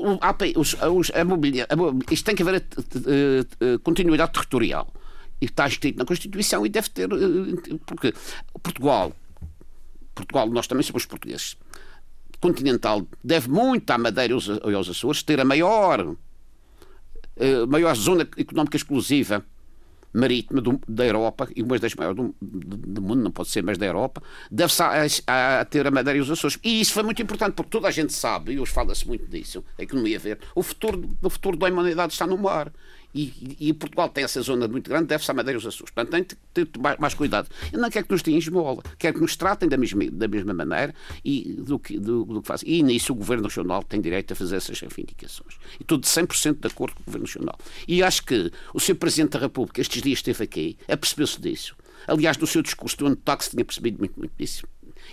[0.57, 4.93] os, os, a mobilidade, a, isto tem que haver a, a, a, continuidade territorial.
[5.41, 7.09] E está escrito na Constituição e deve ter.
[7.11, 8.13] Eh, porque
[8.63, 9.13] Portugal,
[10.15, 11.57] Portugal, nós também somos portugueses,
[12.41, 16.15] continental, deve muito à Madeira e aos Açores ter a maior, a
[17.43, 19.43] eh, maior zona económica exclusiva
[20.13, 23.63] marítima do, da Europa, e uma das maiores do, do, do, mundo, não pode ser,
[23.63, 26.59] mas da Europa, deve-se a, a, ter a Madeira e os Açores.
[26.63, 29.65] E isso foi muito importante, porque toda a gente sabe, e hoje fala-se muito disso,
[29.79, 32.73] a economia ver, o futuro, o futuro da humanidade está no mar.
[33.15, 35.93] E, e, Portugal tem essa zona muito grande, deve-se à Madeira e os Açores.
[35.93, 36.69] Portanto, tem que ter
[36.99, 37.49] mais, cuidado.
[37.73, 40.55] Eu não quero que nos tenham esmola, quero que nos tratem da mesma, da mesma
[40.55, 40.95] maneira
[41.25, 42.69] e do que, do, do que fazem.
[42.69, 45.55] E nisso o Governo Nacional tem direito a fazer essas reivindicações.
[45.79, 47.59] E estou de 100% de acordo com o Governo Nacional.
[47.87, 48.95] E acho que o Sr.
[48.95, 51.77] Presidente da República estes dias esteve aqui, apercebeu-se disso.
[52.07, 54.67] Aliás, no seu discurso do ano de táxi tinha percebido muito, muito disso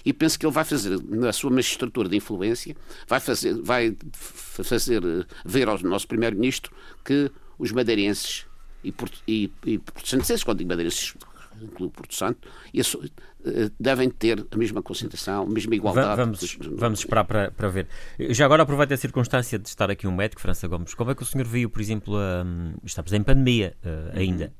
[0.05, 2.75] e penso que ele vai fazer, na sua magistratura de influência,
[3.07, 5.01] vai fazer, vai fazer
[5.45, 6.71] ver ao nosso Primeiro-Ministro
[7.03, 8.45] que os madeirenses
[8.83, 8.93] e,
[9.27, 11.15] e, e porto-santenses, quando digo madeirenses,
[11.61, 13.01] incluo Porto Santo, isso,
[13.45, 16.15] eh, devem ter a mesma concentração, a mesma igualdade.
[16.15, 17.87] Vamos, vamos esperar para, para ver.
[18.19, 20.93] Já agora aproveito a circunstância de estar aqui um médico, França Gomes.
[20.93, 22.45] Como é que o senhor viu, por exemplo, a,
[22.83, 24.51] estamos em pandemia uh, ainda, uhum.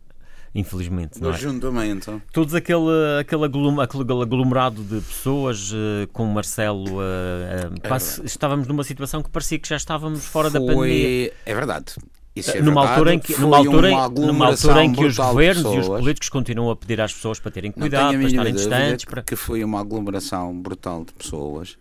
[0.55, 1.21] infelizmente.
[1.21, 1.60] Não é?
[1.60, 2.21] também, então.
[2.31, 8.25] Todos aquele, aquele, aglom, aquele aglomerado de pessoas uh, com o Marcelo, uh, uh, quase,
[8.25, 10.60] estávamos numa situação que parecia que já estávamos fora Foi...
[10.60, 11.33] da pandemia.
[11.45, 11.95] É verdade.
[12.39, 15.80] É numa, verdade, altura em que, numa, altura, numa altura em que os governos e
[15.80, 19.06] os políticos continuam a pedir às pessoas para terem cuidado, para estarem distantes.
[19.06, 19.21] Para...
[19.21, 21.78] Que foi uma aglomeração brutal de pessoas.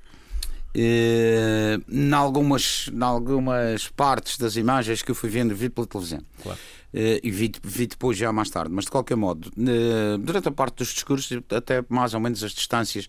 [0.78, 6.20] Eh, em algumas, em algumas partes das imagens que eu fui vendo, vi pela televisão.
[6.42, 6.58] Claro.
[6.92, 8.70] Eh, e vi, vi, depois já mais tarde.
[8.72, 12.52] Mas de qualquer modo, eh, durante a parte dos discursos, até mais ou menos as
[12.52, 13.08] distâncias,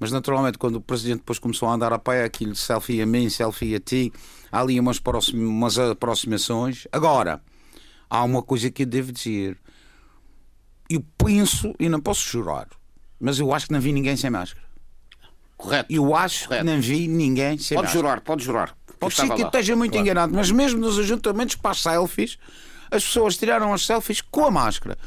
[0.00, 3.28] mas naturalmente quando o presidente depois começou a andar a pé, aquilo selfie a mim,
[3.28, 4.10] selfie a ti,
[4.52, 5.00] há ali umas,
[5.32, 6.86] umas aproximações.
[6.92, 7.40] Agora,
[8.08, 9.58] há uma coisa que eu devo dizer.
[10.90, 12.68] Eu penso, e não posso jurar,
[13.18, 14.66] mas eu acho que não vi ninguém sem máscara.
[15.56, 15.90] Correto.
[15.90, 16.66] Eu acho Correto.
[16.66, 17.86] que não vi ninguém sem pode máscara.
[17.86, 18.76] Pode jurar, pode jurar.
[18.98, 19.48] Pode ser que lá.
[19.48, 20.06] esteja muito claro.
[20.06, 22.38] enganado, mas mesmo nos ajuntamentos para as selfies,
[22.90, 24.98] as pessoas tiraram as selfies com a máscara.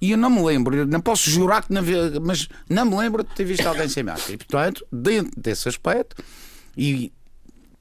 [0.00, 3.24] E eu não me lembro, não posso jurar que não vi, mas não me lembro
[3.24, 4.34] de ter visto alguém sem máscara.
[4.34, 6.22] E, portanto, dentro desse aspecto,
[6.76, 7.12] e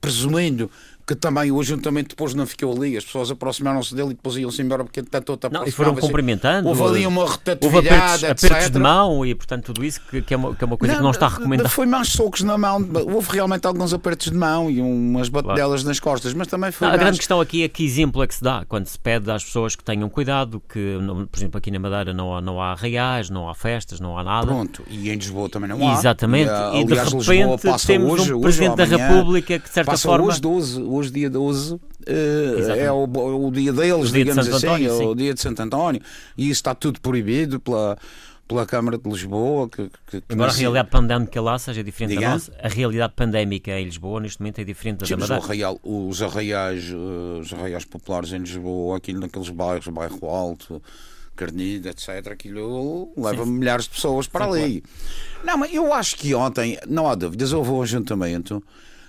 [0.04, 0.70] presumindo
[1.06, 4.62] que também o ajuntamento depois não ficou ali, as pessoas aproximaram-se dele e depois iam-se
[4.62, 6.70] embora porque tanto outra Não, e foram cumprimentando.
[6.70, 10.34] Houve ali uma rotatividade, houve apertos, apertos de mão e, portanto, tudo isso que, que,
[10.34, 11.68] é, uma, que é uma coisa não, que não está recomendada.
[11.70, 15.88] Foi mais socos na mão, houve realmente alguns apertos de mão e umas batelas claro.
[15.88, 16.86] nas costas, mas também foi.
[16.86, 17.02] Não, mais...
[17.02, 19.44] A grande questão aqui é que exemplo é que se dá quando se pede às
[19.44, 20.98] pessoas que tenham cuidado, que,
[21.30, 24.24] por exemplo, aqui na Madeira não há, não há reais, não há festas, não há
[24.24, 24.48] nada.
[24.48, 25.94] Pronto, e em Lisboa também não há.
[25.94, 30.28] Exatamente, e, e de repente temos hoje, um Presidente da República que, de certa forma.
[30.28, 34.68] Hoje, 12, hoje, dia 12 Uh, é o, o, dia deles, dia digamos de assim,
[34.68, 36.02] António, é o dia de Santo António,
[36.38, 37.98] e isso está tudo proibido pela,
[38.48, 39.70] pela Câmara de Lisboa.
[39.70, 42.28] Que, que, que Embora a realidade pandémica lá seja diferente Diga?
[42.28, 45.80] da nossa, a realidade pandémica em Lisboa neste momento é diferente da da Madeira.
[45.84, 50.82] Os, arraiais, eh, os arraiais populares em Lisboa, aquilo naqueles bairros, bairro Alto,
[51.36, 53.52] Carnida, etc., aquilo leva Sim.
[53.52, 54.82] milhares de pessoas para Sim, ali.
[54.82, 55.46] Claro.
[55.46, 58.62] Não, mas eu acho que ontem, não há dúvidas, houve um ajuntamento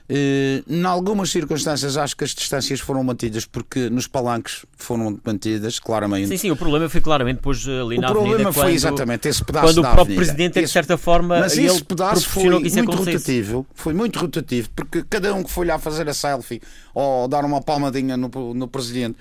[0.09, 6.29] em algumas circunstâncias acho que as distâncias foram mantidas porque nos palanques foram mantidas, claramente.
[6.29, 9.29] Sim, sim, o problema foi claramente depois ali o na O problema foi quando, exatamente
[9.29, 12.97] esse pedaço Quando o próprio Presidente, esse, de certa forma, mas esse pedaço foi muito
[12.97, 13.67] rotativo.
[13.75, 16.61] Foi muito rotativo, porque cada um que foi lá fazer a selfie
[16.93, 19.17] ou dar uma palmadinha no, no Presidente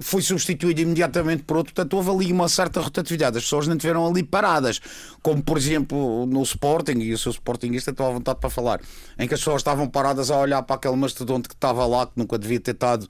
[0.00, 4.06] foi substituído imediatamente por outro, portanto houve ali uma certa rotatividade, as pessoas não estiveram
[4.06, 4.80] ali paradas,
[5.22, 8.80] como por exemplo no Sporting, e o seu Sportingista estou à vontade para falar,
[9.18, 12.12] em que as pessoas estavam paradas a olhar para aquele mastodonte que estado lá, que
[12.16, 13.06] nunca devia ter estado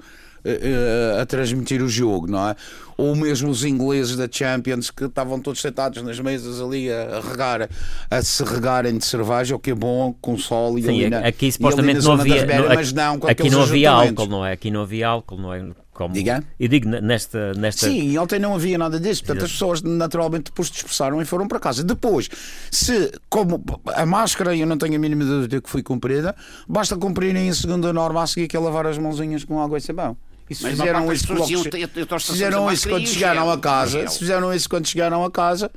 [0.46, 2.57] uh, a transmitir o jogo, não é?
[2.96, 7.68] Ou mesmo os ingleses da Champions que estavam todos sentados nas mesas ali a, regar,
[8.11, 11.18] a se regarem de cerveja, o que é bom, com sol e Sim, ali na,
[11.18, 14.52] aqui supostamente não havia, Ribeira, mas não, aqui não havia álcool, não é?
[14.52, 15.66] Aqui não havia álcool, não é?
[15.97, 16.45] Como, Diga?
[16.61, 17.87] Eu digo nesta, nesta.
[17.87, 19.25] Sim, ontem não havia nada disso.
[19.25, 21.83] Portanto, as pessoas naturalmente depois dispersaram e foram para casa.
[21.83, 22.29] Depois,
[22.71, 26.37] se, como a máscara, eu não tenho a mínima dúvida que foi cumprida,
[26.69, 29.81] basta cumprirem a segunda norma a seguir que é lavar as mãozinhas com água e
[29.81, 30.19] sabão.
[30.51, 31.35] E se fizeram isso,
[32.21, 35.71] fizeram isso quando chegaram a casa, se fizeram isso quando chegaram a casa,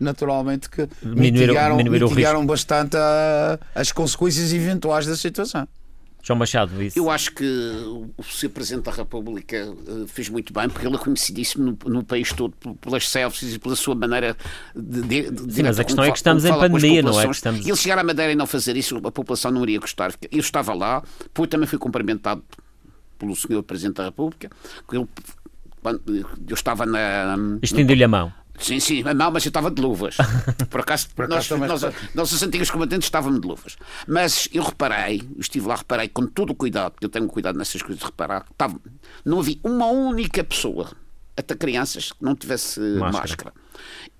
[0.00, 5.68] naturalmente que mitigaram, mitigaram bastante a, as consequências eventuais da situação.
[6.28, 6.98] João Machado, isso.
[6.98, 8.50] Eu acho que o Sr.
[8.50, 12.54] Presidente da República eh, fez muito bem, porque ele é conhecidíssimo no, no país todo
[12.82, 14.36] pelas selfies e pela sua maneira
[14.76, 15.00] de.
[15.00, 17.24] de, de Sim, mas a questão é que estamos em pandemia, não é?
[17.24, 17.66] Que estamos...
[17.66, 20.12] Ele chegar à Madeira e não fazer isso, a população não iria gostar.
[20.30, 22.44] Eu estava lá, depois também fui cumprimentado
[23.18, 23.62] pelo Sr.
[23.62, 24.50] Presidente da República.
[24.92, 25.08] Eu,
[26.46, 27.38] eu estava na.
[27.62, 28.30] Estendeu-lhe a mão.
[28.58, 30.16] Sim, sim, não, mas eu estava de luvas.
[30.68, 33.76] Por acaso, Por acaso nós, nós, nossos antigos combatentes estavam de luvas.
[34.06, 37.56] Mas eu reparei, eu estive lá, reparei com todo o cuidado, porque eu tenho cuidado
[37.56, 38.78] nessas coisas de reparar, estava,
[39.24, 40.90] não havia uma única pessoa,
[41.36, 43.12] até crianças, que não tivesse máscara.
[43.12, 43.52] máscara.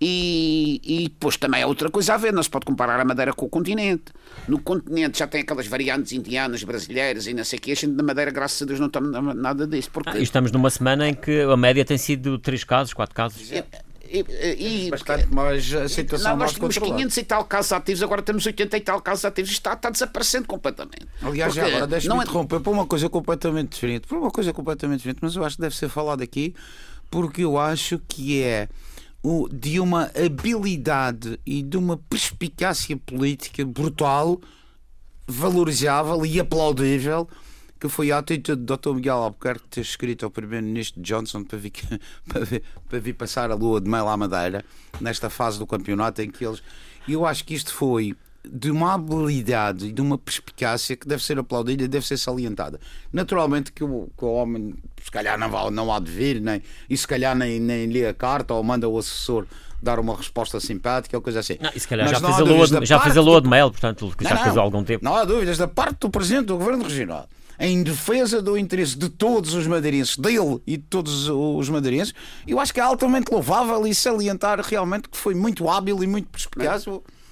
[0.01, 3.33] E, e depois também há outra coisa a ver, não se pode comparar a Madeira
[3.33, 4.13] com o continente.
[4.47, 7.93] No continente já tem aquelas variantes indianas, brasileiras e não sei o que, a gente
[7.93, 9.91] na Madeira, graças a Deus, não estamos nada disso.
[9.93, 10.11] Porque...
[10.11, 13.51] Ah, estamos numa semana em que a média tem sido 3 casos, 4 casos.
[13.51, 13.65] É,
[14.11, 18.23] e, e, bastante mais a situação não, nós tínhamos 500 e tal casos ativos, agora
[18.23, 21.07] temos 80 e tal casos ativos, está, está desaparecendo completamente.
[21.23, 22.23] Aliás, Porque, agora deixa-me é...
[22.23, 25.63] interromper por uma coisa completamente diferente, por uma coisa completamente diferente, mas eu acho que
[25.63, 26.55] deve ser falado aqui,
[27.11, 28.69] porque eu acho que é
[29.53, 34.41] de uma habilidade e de uma perspicácia política brutal,
[35.27, 37.29] valorizável e aplaudível
[37.79, 38.95] que foi a atitude do Dr.
[38.95, 41.73] Miguel Albuquerque ter escrito ao Primeiro-Ministro Johnson para vir,
[42.29, 44.65] para, vir, para vir passar a lua de mel à Madeira,
[45.01, 46.63] nesta fase do campeonato em que eles.
[47.07, 51.39] Eu acho que isto foi de uma habilidade e de uma perspicácia que deve ser
[51.39, 52.81] aplaudida e deve ser salientada.
[53.13, 56.97] Naturalmente que o, que o homem, se calhar, não, não há de vir, nem, e
[56.97, 59.47] se calhar nem, nem lê a carta ou manda o assessor
[59.81, 61.57] dar uma resposta simpática ou coisa assim.
[61.61, 63.71] Não, e se calhar já, fez a, lua de, já fez a lua de mel,
[63.71, 65.05] portanto, já não, fez há algum tempo.
[65.05, 69.09] Não há dúvidas, da parte do Presidente do Governo Regional em defesa do interesse de
[69.09, 72.15] todos os madeirenses, dele e de todos os madeirenses,
[72.47, 76.29] eu acho que é altamente louvável e salientar realmente que foi muito hábil e muito
[76.29, 76.85] perspicaz.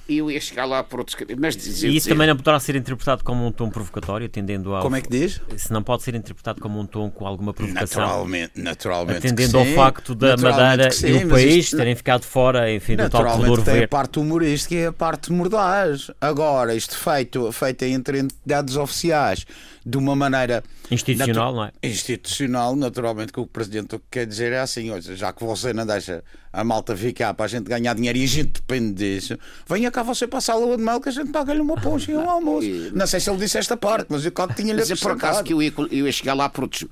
[0.08, 2.10] Eu ia chegar lá por outros mas dizer, E isso dizer...
[2.10, 4.82] também não poderá ser interpretado como um tom provocatório, atendendo ao.
[4.82, 5.40] Como é que diz?
[5.56, 8.02] Se não pode ser interpretado como um tom com alguma provocação.
[8.02, 9.18] Naturalmente, naturalmente.
[9.18, 11.76] Atendendo ao facto da Madeira sim, e o país isto...
[11.76, 13.84] terem ficado fora, enfim, do tal corredor tem verde.
[13.84, 16.10] a parte humorística e a parte mordaz.
[16.20, 19.44] Agora, isto feito, feito entre entidades oficiais
[19.84, 21.72] de uma maneira institucional, não é?
[21.82, 26.24] Institucional, naturalmente, que o Presidente quer dizer é assim: já que você não deixa
[26.56, 29.38] a malta ficar para a gente ganhar dinheiro e a gente depende disso,
[29.68, 32.16] venha cá você passar a lua de mel que a gente paga-lhe uma poncha e
[32.16, 32.66] um almoço.
[32.94, 35.52] Não sei se ele disse esta parte, mas eu tinha-lhe Mas é por acaso que
[35.52, 36.86] eu ia, eu ia chegar lá por outros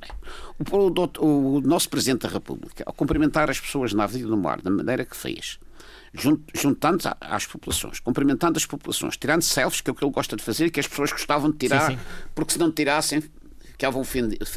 [0.58, 4.60] o, o, o, nosso Presidente da República, ao cumprimentar as pessoas na Avenida do Mar,
[4.60, 5.58] da maneira que fez,
[6.12, 10.42] juntando às populações, cumprimentando as populações, tirando selfies, que é o que ele gosta de
[10.42, 12.02] fazer, que as pessoas gostavam de tirar, sim, sim.
[12.34, 13.22] porque se não tirassem
[13.74, 14.54] ficavam ofendidos.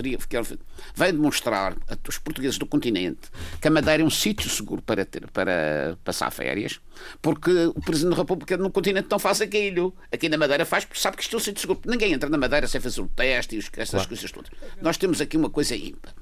[0.96, 1.76] Vai demonstrar
[2.06, 6.32] aos portugueses do continente que a Madeira é um sítio seguro para, ter, para passar
[6.32, 6.80] férias,
[7.22, 9.94] porque o Presidente da República no continente não faz aquilo.
[10.12, 11.82] Aqui na Madeira faz porque sabe que isto é um sítio seguro.
[11.86, 14.08] Ninguém entra na Madeira sem fazer o teste e essas claro.
[14.08, 14.52] coisas todas.
[14.82, 16.14] Nós temos aqui uma coisa ímpar.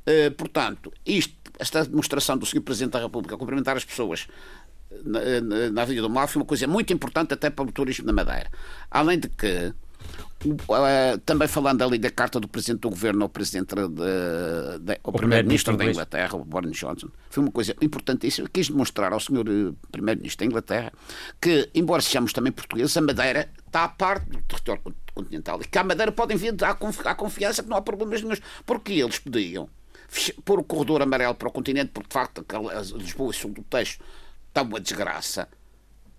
[0.00, 2.62] Uh, portanto, isto, esta demonstração do Sr.
[2.62, 4.26] Presidente da República a cumprimentar as pessoas
[5.04, 8.06] na, na, na Avenida do Mar foi uma coisa muito importante até para o turismo
[8.06, 8.50] na Madeira.
[8.90, 9.72] Além de que
[11.24, 15.76] também falando ali da carta do Presidente do Governo ao Presidente de, de, ao Primeiro-Ministro
[15.76, 18.48] da Inglaterra, o Boris Johnson, foi uma coisa importantíssima.
[18.50, 19.44] Quis demonstrar ao Sr.
[19.46, 20.92] Eh, Primeiro-Ministro da Inglaterra
[21.40, 25.78] que, embora sejamos também portugueses, a Madeira está à parte do território continental e que
[25.78, 28.36] a Madeira podem vir à confiança que não há problemas nenhum.
[28.64, 29.68] Porque eles podiam
[30.44, 32.44] pôr o corredor amarelo para o continente, porque de facto
[32.96, 34.02] Lisboa e Sul do Texto
[34.48, 35.48] está uma desgraça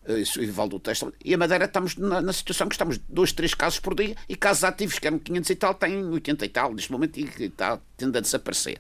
[0.08, 1.14] isso, e do Texto.
[1.24, 4.36] E a Madeira estamos na, na, situação que estamos dois, três casos por dia e
[4.36, 7.80] casos ativos, que eram 500 e tal, têm 80 e tal, neste momento, e está
[7.96, 8.80] tendo a desaparecer.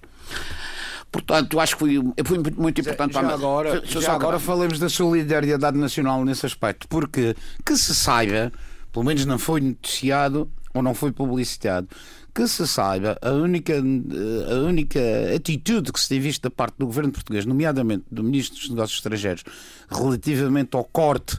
[1.12, 3.13] Portanto, acho que foi, foi muito importante.
[3.13, 8.51] Já, agora, já, já agora falemos da solidariedade nacional nesse aspecto, porque que se saiba,
[8.91, 11.88] pelo menos não foi noticiado ou não foi publicitado,
[12.34, 15.00] que se saiba, a única, a única
[15.36, 18.98] atitude que se tem visto da parte do governo português, nomeadamente do Ministro dos Negócios
[19.00, 19.44] Estrangeiros,
[19.89, 21.38] relativamente ao corte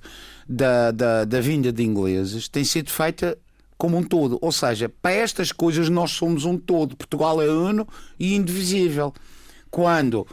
[0.49, 3.39] da, da, da vinda de ingleses, tem sido feita
[3.79, 4.39] como um todo.
[4.41, 6.97] Ou seja, para estas coisas nós somos um todo.
[6.97, 9.15] Portugal é uno e indivisível.
[9.71, 10.27] Quando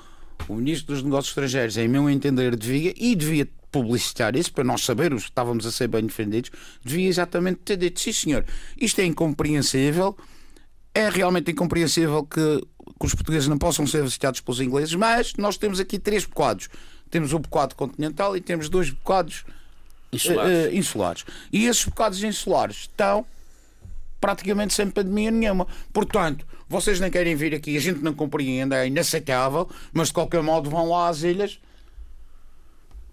[0.48, 4.84] o Ministro dos Negócios Estrangeiros, em meu entender, devia, e devia publicitar isso, para nós
[4.84, 6.52] sabermos que estávamos a ser bem defendidos,
[6.84, 8.45] devia exatamente ter dito: sim, senhor,
[8.80, 10.17] isto é incompreensível
[10.93, 12.62] é realmente incompreensível que,
[12.99, 16.69] que os portugueses não possam ser visitados pelos ingleses, mas nós temos aqui três bocados.
[17.10, 19.43] Temos o bocado continental e temos dois bocados
[20.12, 20.67] insulares.
[20.67, 21.25] Uh, insulares.
[21.52, 23.25] E esses bocados insulares estão
[24.19, 25.65] praticamente sem pandemia nenhuma.
[25.93, 30.43] Portanto, vocês não querem vir aqui, a gente não compreende, é inaceitável, mas de qualquer
[30.43, 31.60] modo vão lá às ilhas.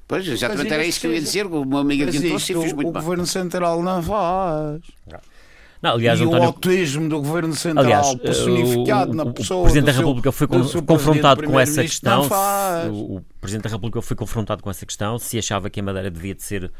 [0.09, 1.47] Pois, exatamente era isso que eu ia dizer.
[1.47, 3.03] O meu amigo se fez muito O bem.
[3.03, 4.83] Governo Central não faz.
[5.11, 5.21] Não.
[5.83, 6.43] Não, aliás, e António...
[6.43, 9.61] o autismo do Governo Central aliás, personificado o, o, na pessoa.
[9.61, 12.29] O Presidente da República foi confrontado com essa questão.
[12.91, 16.11] O, o Presidente da República foi confrontado com essa questão, se achava que a Madeira
[16.11, 16.73] devia de ser,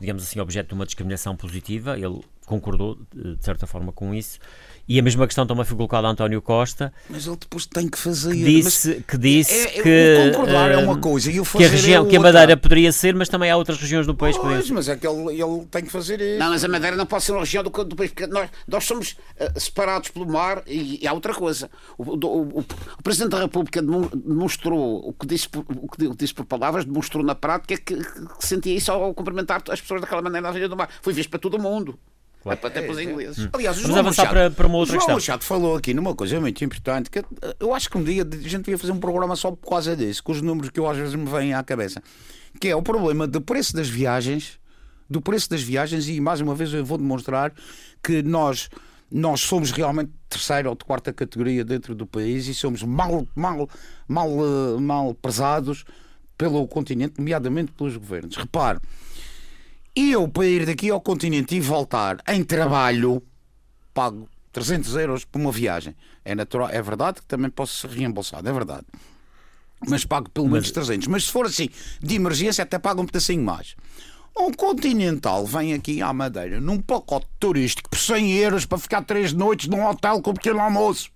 [0.00, 1.96] digamos assim, objeto de uma discriminação positiva.
[1.96, 4.40] Ele concordou, de certa forma, com isso.
[4.88, 6.92] E a mesma questão também foi colocada a António Costa.
[7.08, 8.32] Mas ele depois tem que fazer.
[8.32, 10.32] Que disse, que, disse é, é, que.
[10.32, 12.56] Concordar uh, é uma coisa e o fazer que a, região, é que a Madeira
[12.56, 14.36] poderia ser, mas também há outras regiões do país.
[14.36, 16.40] Pois, mas é que ele, ele tem que fazer isso.
[16.40, 18.84] Não, mas a Madeira não pode ser uma região do, do país, porque nós, nós
[18.84, 21.70] somos uh, separados pelo mar e, e, há outra coisa.
[21.96, 26.46] O, o, o, o, Presidente da República demonstrou o que, disse, o que disse por
[26.46, 30.48] palavras, demonstrou na prática que, que, que sentia isso ao cumprimentar as pessoas daquela maneira
[30.48, 30.88] na região do mar.
[31.00, 31.96] Foi visto para todo o mundo.
[32.42, 32.58] Claro.
[32.62, 33.44] Até para os ingleses.
[33.44, 33.48] Hum.
[33.52, 35.14] Aliás, o Vamos João avançar Machado, para, para uma outra João questão.
[35.16, 38.36] Machado falou aqui numa coisa muito importante que eh, eu acho que um dia a
[38.48, 40.96] gente devia fazer um programa só por causa disso, com os números que eu às
[40.96, 42.02] vezes me vêm à cabeça,
[42.58, 44.58] que é o problema do preço das viagens,
[45.08, 47.52] do preço das viagens, e mais uma vez eu vou demonstrar
[48.02, 48.70] que nós
[49.12, 53.68] nós somos realmente terceira ou quarta categoria dentro do país e somos mal, mal,
[54.06, 55.84] mal, eh, mal prezados
[56.38, 58.36] pelo continente, nomeadamente pelos governos.
[58.36, 58.78] Repare,
[59.94, 63.22] eu, para ir daqui ao continente e voltar em trabalho,
[63.92, 65.94] pago 300 euros por uma viagem.
[66.24, 68.86] É, natural, é verdade que também posso ser reembolsado, é verdade.
[69.88, 70.72] Mas pago pelo menos Mas...
[70.72, 71.08] 300.
[71.08, 71.68] Mas se for assim,
[72.00, 73.74] de emergência, até pago um pedacinho mais.
[74.36, 79.32] Um continental vem aqui à Madeira num pacote turístico por 100 euros para ficar três
[79.32, 81.10] noites num hotel com pequeno almoço.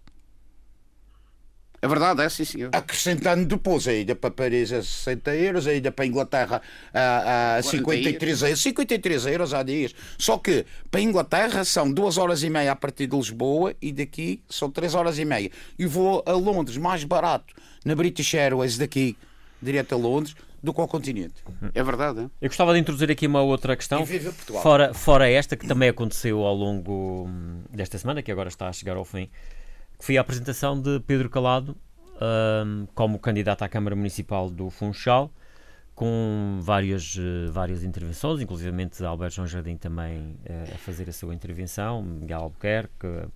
[1.85, 2.71] É verdade, é sim, senhor.
[2.73, 6.63] Acrescentando depois a ida para Paris a 60 euros, a ida para a Inglaterra
[6.95, 8.63] a, a 53 euros.
[8.63, 9.95] 53 euros há dias.
[10.17, 13.93] Só que para a Inglaterra são 2 horas e meia a partir de Lisboa e
[13.93, 15.51] daqui são 3 horas e meia.
[15.79, 17.53] E vou a Londres mais barato
[17.85, 19.15] na British Airways daqui,
[19.61, 21.35] direto a Londres, do que ao continente.
[21.75, 22.21] É verdade.
[22.21, 22.23] É?
[22.41, 24.07] Eu gostava de introduzir aqui uma outra questão,
[24.63, 28.73] fora, fora esta, que também aconteceu ao longo hum, desta semana, que agora está a
[28.73, 29.29] chegar ao fim
[30.05, 31.75] foi a apresentação de Pedro Calado
[32.21, 35.33] um, como candidato à Câmara Municipal do Funchal,
[35.95, 38.71] com várias, uh, várias intervenções, inclusive
[39.03, 43.33] Alberto João Jardim também uh, a fazer a sua intervenção, Miguel Albuquerque, uh,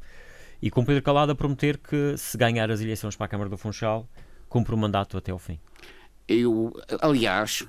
[0.61, 3.57] e com Pedro Calado a prometer que se ganhar as eleições para a Câmara do
[3.57, 4.07] Funchal,
[4.47, 5.59] cumpre o mandato até ao fim.
[6.29, 7.67] Eu, aliás,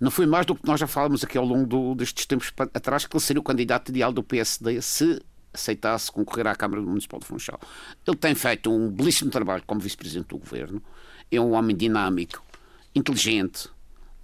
[0.00, 3.06] não foi mais do que nós já falamos aqui ao longo do, destes tempos atrás
[3.06, 5.22] que ele seria o candidato ideal do PSD se
[5.52, 7.60] aceitasse concorrer à Câmara Municipal de Funchal.
[8.06, 10.82] Ele tem feito um belíssimo trabalho como vice-presidente do governo,
[11.30, 12.42] é um homem dinâmico,
[12.94, 13.68] inteligente,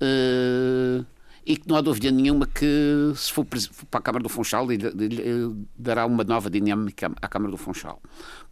[0.01, 1.05] Uh,
[1.45, 3.61] e que não há dúvida nenhuma que, se for para
[3.93, 4.67] a Câmara do Funchal,
[5.79, 8.03] dará uma nova dinâmica à Câmara do Funchal.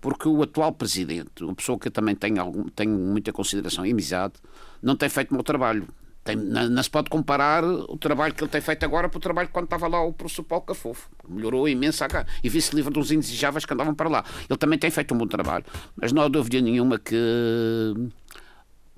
[0.01, 3.91] Porque o atual presidente, uma pessoa que eu também tenho, algum, tenho muita consideração e
[3.91, 4.35] amizade,
[4.81, 5.89] não tem feito o meu trabalho.
[6.25, 9.21] Tem, não, não, se pode comparar o trabalho que ele tem feito agora para o
[9.21, 11.11] trabalho quando estava lá o professor Paulo Cafofo.
[11.29, 12.03] Melhorou imenso
[12.43, 14.25] e vice livre dos indesejáveis que andavam para lá.
[14.49, 15.65] Ele também tem feito um bom trabalho,
[15.95, 17.15] mas não há dúvida nenhuma que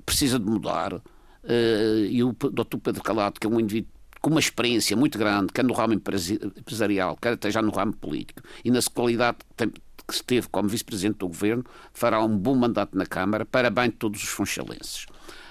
[0.05, 1.03] precisa de mudar
[1.47, 2.79] Uh, e o Dr.
[2.83, 7.17] Pedro Calado, que é um indivíduo com uma experiência muito grande, quer no ramo empresarial,
[7.17, 11.65] quer até já no ramo político, e na qualidade que esteve como vice-presidente do governo,
[11.93, 15.07] fará um bom mandato na Câmara para bem de todos os funchalenses.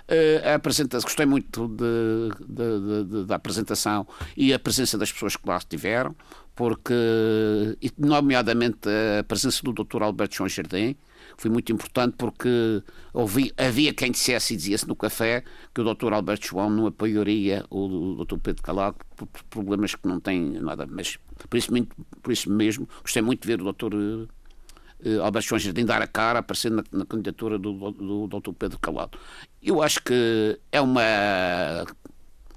[0.07, 5.35] Uh, a apresentação, gostei muito de, de, de, da apresentação e a presença das pessoas
[5.35, 6.15] que lá estiveram,
[6.55, 6.93] porque,
[7.97, 8.87] nomeadamente,
[9.19, 10.03] a presença do Dr.
[10.03, 10.95] Alberto João Jardim,
[11.37, 12.81] foi muito importante porque
[13.13, 15.43] ouvi, havia quem dissesse e dizia-se no café
[15.73, 16.13] que o Dr.
[16.13, 18.37] Alberto João não apoiaria o, o Dr.
[18.37, 21.17] Pedro Calado por, por, problemas que não têm nada, mas
[21.49, 21.71] por isso,
[22.21, 24.27] por isso mesmo gostei muito de ver o Dr.
[25.03, 28.39] Uh, eh, Alberto João Jardim dar a cara, aparecer na, na candidatura do, do, do
[28.39, 28.53] Dr.
[28.57, 29.17] Pedro Calado.
[29.61, 31.01] Eu acho que é uma.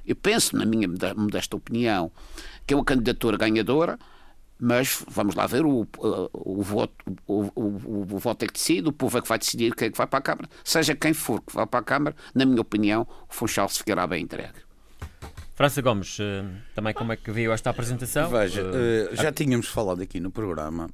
[0.06, 2.10] Eu penso, na minha modesta opinião,
[2.66, 3.98] que é uma candidatura ganhadora
[4.60, 6.92] mas vamos lá ver, o, o, o voto,
[7.26, 9.90] o, o, o, voto é que decide, o povo é que vai decidir quem é
[9.90, 10.48] que vai para a Câmara.
[10.64, 14.06] Seja quem for que vá para a Câmara, na minha opinião, o Funchal se ficará
[14.06, 14.58] bem entregue.
[15.54, 18.28] França Gomes, eh, também como é que viu esta apresentação?
[18.30, 20.88] Veja, uh, já tínhamos falado aqui no programa.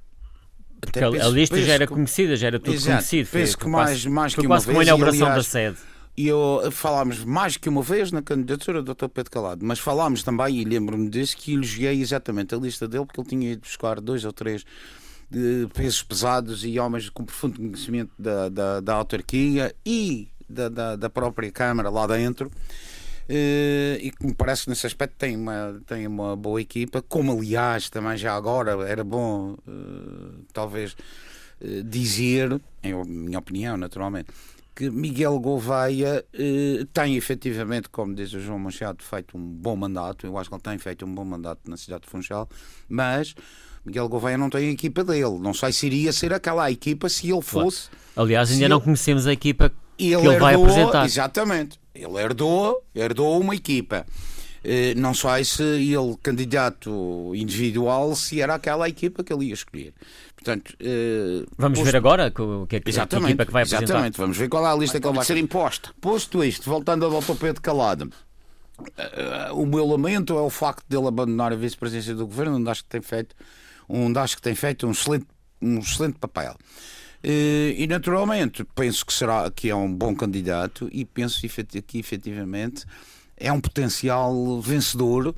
[0.93, 3.29] Porque a, a lista já era conhecida, já era tudo exato, conhecido.
[3.31, 4.75] Penso foi, que mais, mais que uma quase vez.
[4.75, 5.77] como a inauguração aliás, da sede.
[6.17, 9.09] E eu, eh, falámos mais que uma vez na candidatura do Dr.
[9.09, 13.21] Pedro Calado, mas falámos também, e lembro-me disso, que elogiei exatamente a lista dele, porque
[13.21, 14.65] ele tinha ido buscar dois ou três
[15.31, 20.97] de pesos pesados e homens com profundo conhecimento da, da, da autarquia e da, da,
[20.97, 22.51] da, própria Câmara lá dentro.
[23.29, 27.33] Uh, e que me parece que nesse aspecto tem uma, tem uma boa equipa, como
[27.33, 30.93] aliás também já agora era bom, uh, talvez,
[31.61, 34.29] uh, dizer, em minha opinião, naturalmente,
[34.75, 40.27] que Miguel Gouveia eh, tem efetivamente, como diz o João Machado, feito um bom mandato.
[40.27, 42.49] Eu acho que ele tem feito um bom mandato na cidade de Funchal,
[42.89, 43.37] mas
[43.85, 45.39] Miguel Gouveia não tem a equipa dele.
[45.39, 47.89] Não sei se iria ser aquela equipa se ele fosse.
[48.17, 48.85] Aliás, ainda não ele...
[48.85, 51.05] conhecemos a equipa que ele, ele vai apresentar.
[51.05, 51.79] Exatamente.
[51.95, 54.05] Ele herdou, herdou uma equipa.
[54.65, 59.93] Eh, não sei se ele, candidato individual, se era aquela equipa que ele ia escolher.
[60.35, 61.91] Portanto, uh, Vamos posto...
[61.91, 63.85] ver agora o que é que, exatamente, a equipa que vai apresentar.
[63.85, 65.91] Exatamente, vamos ver qual é a lista vai que ele vai ser imposta.
[66.01, 67.35] Posto isto, voltando ao Dr.
[67.39, 68.11] Pedro Calado,
[68.79, 72.83] uh, o meu lamento é o facto dele abandonar a vice-presidência do governo, onde acho
[72.83, 73.35] que tem feito,
[73.87, 75.27] onde acho que tem feito um excelente,
[75.61, 76.57] um excelente papel.
[77.25, 81.41] Uh, e naturalmente penso que será que é um bom candidato e penso
[81.87, 82.85] que efetivamente
[83.35, 85.35] é um potencial vencedor.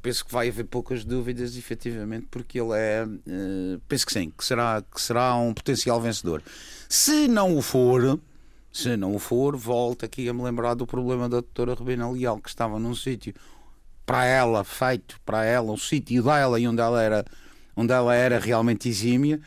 [0.00, 3.04] Penso que vai haver poucas dúvidas, efetivamente, porque ele é.
[3.04, 6.42] Uh, penso que sim, que será, que será um potencial vencedor.
[6.88, 8.18] Se não o for,
[8.72, 12.38] se não o for, volto aqui a me lembrar do problema da doutora Rebena Leal,
[12.40, 13.34] que estava num sítio
[14.06, 17.24] para ela, feito para ela, um sítio dela e onde ela era,
[17.76, 19.38] onde ela era realmente exímia,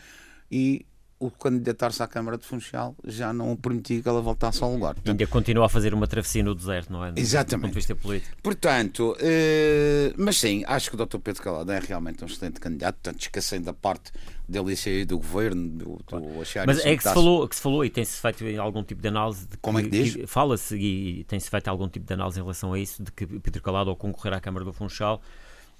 [0.51, 0.85] e
[1.19, 4.93] o candidatar-se à Câmara de Funchal já não permitia que ela voltasse ao lugar.
[4.95, 7.11] Portanto, Ainda continua a fazer uma travessia no deserto, não é?
[7.15, 7.49] Exatamente.
[7.49, 8.37] Do ponto de vista político.
[8.41, 11.17] Portanto, uh, mas sim, acho que o Dr.
[11.17, 14.13] Pedro Calado é realmente um excelente candidato, portanto, esquecendo da parte
[14.47, 16.41] dele sair do governo, do, do claro.
[16.41, 19.07] achar Mas é que se, falou, que se falou e tem-se feito algum tipo de
[19.09, 20.17] análise de que, Como é que diz?
[20.25, 23.61] Fala-se e tem-se feito algum tipo de análise em relação a isso, de que Pedro
[23.61, 25.21] Calado, ao concorrer à Câmara do Funchal,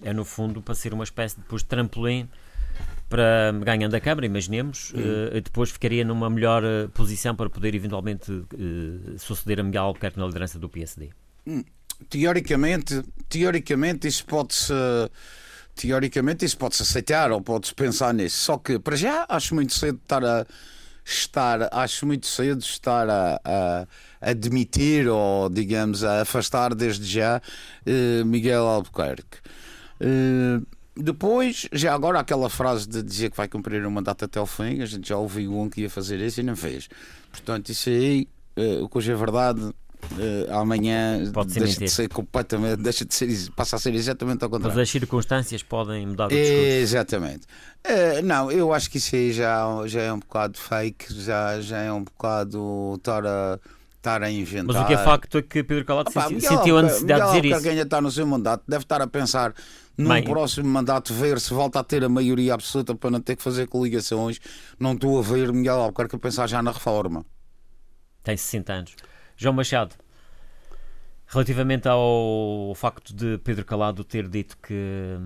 [0.04, 2.28] é no fundo para ser uma espécie de, de trampolim
[3.10, 8.32] para ganhando a Câmara, imaginemos, uh, depois ficaria numa melhor uh, posição para poder eventualmente
[8.32, 11.10] uh, suceder a Miguel Albuquerque na liderança do PSD.
[11.48, 11.64] Hum,
[12.08, 14.72] teoricamente, teoricamente isso pode-se
[15.76, 18.38] teoricamente isso pode-se aceitar ou pode-se pensar nisso.
[18.38, 20.46] Só que para já acho muito cedo estar a
[21.06, 23.88] estar, acho muito cedo estar a, a
[24.30, 27.42] admitir ou digamos a afastar desde já
[28.26, 29.38] Miguel Albuquerque.
[31.02, 34.82] Depois, já agora, aquela frase de dizer que vai cumprir uma data até o fim,
[34.82, 36.90] a gente já ouviu um que ia fazer isso e não fez.
[37.32, 38.28] Portanto, isso aí,
[38.58, 41.86] uh, o que hoje é verdade, uh, amanhã Pode deixa mentir.
[41.86, 44.76] de ser completamente, deixa de ser, passa a ser exatamente ao contrário.
[44.76, 46.64] Mas as circunstâncias podem mudar o discurso.
[46.64, 47.48] Exatamente.
[47.86, 51.78] Uh, não, eu acho que isso aí já, já é um bocado fake, já, já
[51.78, 53.60] é um bocado estar a
[54.00, 54.76] estar a inventar.
[54.76, 57.42] Mas o que é facto é que Pedro Calado Opa, sentiu a necessidade Miguel de
[57.42, 57.64] dizer isso.
[57.64, 59.54] Quem está no seu mandato deve estar a pensar
[60.00, 63.36] num Bem, próximo mandato ver se volta a ter a maioria absoluta para não ter
[63.36, 64.40] que fazer coligações.
[64.80, 67.26] Não estou a ver Miguel Albuquerque a pensar já na reforma.
[68.24, 68.96] Tem 60 anos.
[69.36, 69.94] João Machado.
[71.28, 75.18] Relativamente ao facto de Pedro Calado ter dito que,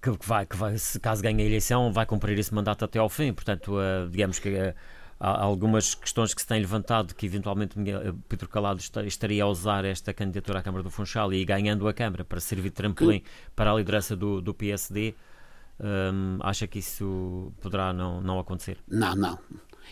[0.00, 3.08] que, vai, que vai, se caso ganhe a eleição, vai cumprir esse mandato até ao
[3.08, 3.32] fim.
[3.32, 4.74] Portanto, uh, digamos que uh,
[5.18, 7.76] há algumas questões que se têm levantado que eventualmente
[8.28, 12.24] Pedro Calado estaria a usar esta candidatura à Câmara do Funchal e ganhando a Câmara
[12.24, 13.26] para servir de trampolim que...
[13.54, 15.14] para a liderança do, do PSD.
[16.40, 18.78] Acha que isso poderá não, não acontecer?
[18.88, 19.38] Não, não.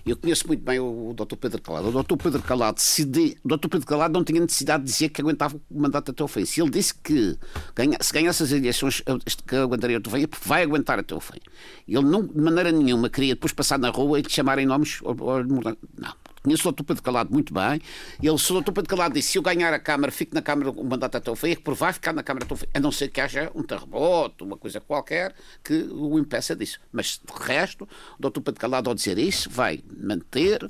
[0.05, 1.37] Eu conheço muito bem o, o Dr.
[1.37, 1.89] Pedro Calado.
[1.89, 2.17] O Dr.
[2.17, 3.69] Pedro Calado, decidi, o Dr.
[3.69, 6.45] Pedro Calado não tinha necessidade de dizer que aguentava o mandato até o fim.
[6.45, 7.39] Se ele disse que
[7.75, 9.03] ganha, se ganhasse as eleições
[9.47, 11.39] que aguentaria até o fim, porque vai aguentar até o fim.
[11.87, 15.01] Ele não, de maneira nenhuma, queria depois passar na rua e lhe chamarem nomes.
[15.03, 16.15] Não.
[16.43, 16.83] Conheço o Dr.
[16.83, 17.81] Pedro Calado muito bem.
[18.23, 18.73] Ele, se o Dr.
[18.73, 21.37] Pedro Calado disse se eu ganhar a Câmara, fico na Câmara o mandato até o
[21.37, 22.67] fim, é que vai ficar na Câmara até o fim.
[22.75, 26.81] A não ser que haja um terremoto, uma coisa qualquer, que o impeça disso.
[26.91, 27.89] Mas, de resto,
[28.19, 28.41] o Dr.
[28.41, 30.69] Pedro Calado, ao dizer isso, vai manter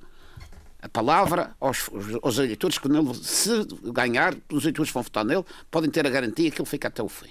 [0.82, 1.88] a palavra aos,
[2.22, 6.50] aos eleitores que nele, se ganhar, os eleitores vão votar nele, podem ter a garantia
[6.50, 7.30] que ele fica até o fim.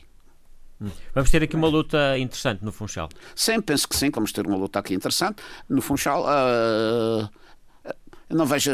[1.14, 3.08] Vamos ter aqui uma luta interessante no Funchal.
[3.36, 5.44] Sim, penso que sim, vamos ter uma luta aqui interessante.
[5.70, 7.30] No Funchal, uh,
[8.32, 8.72] eu não vejo.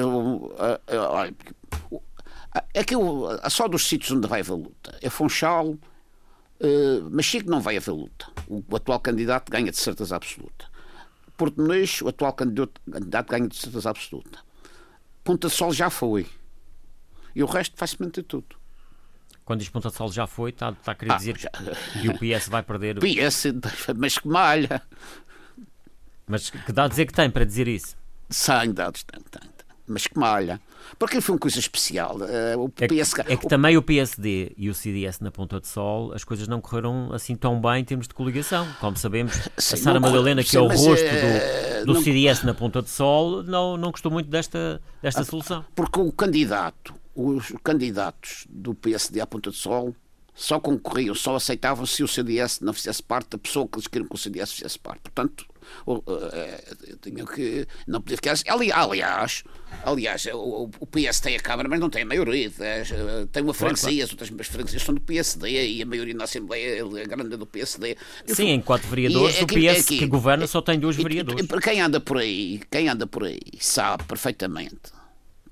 [1.12, 1.36] Olha,
[2.74, 2.94] é que
[3.50, 4.98] só dos sítios onde vai haver luta.
[5.02, 8.28] É Funchal, uh, mas Chico não vai haver luta.
[8.48, 10.66] O, o, atual candidato ganha de certeza absoluta.
[11.36, 14.40] Porto Muniz, o atual candidato, candidato ganha de certeza absoluta.
[15.24, 16.28] Ponta de Sol já foi.
[17.36, 18.56] E o resto vai-se manter tudo.
[19.44, 21.50] Quando diz Ponta de Sol já foi, está, está a querer ah, dizer já...
[21.50, 23.00] que o PS vai perder.
[23.00, 23.46] PS,
[23.98, 24.84] mas que malha.
[26.28, 27.97] Mas que dá a dizer que tem para dizer isso?
[28.30, 29.06] Sem dados.
[29.88, 30.60] Mas que malha.
[31.00, 32.18] Porque foi uma coisa especial.
[32.18, 35.68] Uh, o é, que, é que também o PSD e o CDS na Ponta de
[35.68, 38.68] Sol, as coisas não correram assim tão bem em termos de coligação.
[38.80, 41.80] Como sabemos, sim, a Sara Madalena, que é o rosto é...
[41.82, 42.02] do, do não...
[42.02, 45.66] CDS na Ponta de Sol, não, não gostou muito desta, desta ah, solução.
[45.76, 49.96] Porque o candidato, os candidatos do PSD à Ponta de Sol
[50.34, 54.08] só concorriam, só aceitavam se o CDS não fizesse parte da pessoa que eles queriam
[54.08, 55.02] que o CDS fizesse parte.
[55.02, 55.46] Portanto,
[55.86, 57.68] uh, tinha que.
[57.88, 58.36] Não podia ficar.
[58.48, 59.44] Ali, aliás,
[59.84, 62.50] aliás o, o, PS tem a Câmara, mas não tem a maioria.
[62.50, 66.82] Uh, tem uma freguesia, as outras freguesias são do PSD e a maioria na Assembleia
[66.82, 67.98] é grande do PSD.
[68.28, 71.46] Sim, em quatro vereadores, é, o PS aqui, que governa só tem dois vereadores.
[71.48, 74.98] Para quem anda por aí, quem anda por aí sabe perfeitamente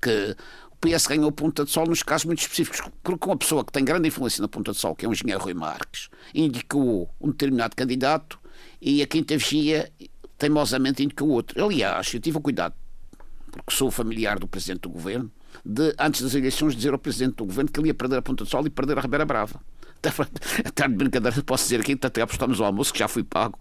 [0.00, 0.36] que
[0.70, 3.84] o PS ganhou Ponta de Sol nos casos muito específicos, porque uma pessoa que tem
[3.84, 7.74] grande influência na Ponta de Sol, que é o engenheiro Rui Marques, indicou um determinado
[7.74, 8.38] candidato
[8.80, 9.90] e a quinta vigia
[10.38, 11.64] teimosamente indicou outro.
[11.64, 12.74] Aliás, eu tive o cuidado,
[13.50, 15.30] porque sou familiar do Presidente do Governo,
[15.64, 18.44] de, antes das eleições, dizer ao Presidente do Governo que ele ia perder a Ponta
[18.44, 19.60] de Sol e perder a Ribeira Brava.
[20.64, 23.58] Até de brincadeira, posso dizer aqui, até apostamos ao almoço, que já fui pago,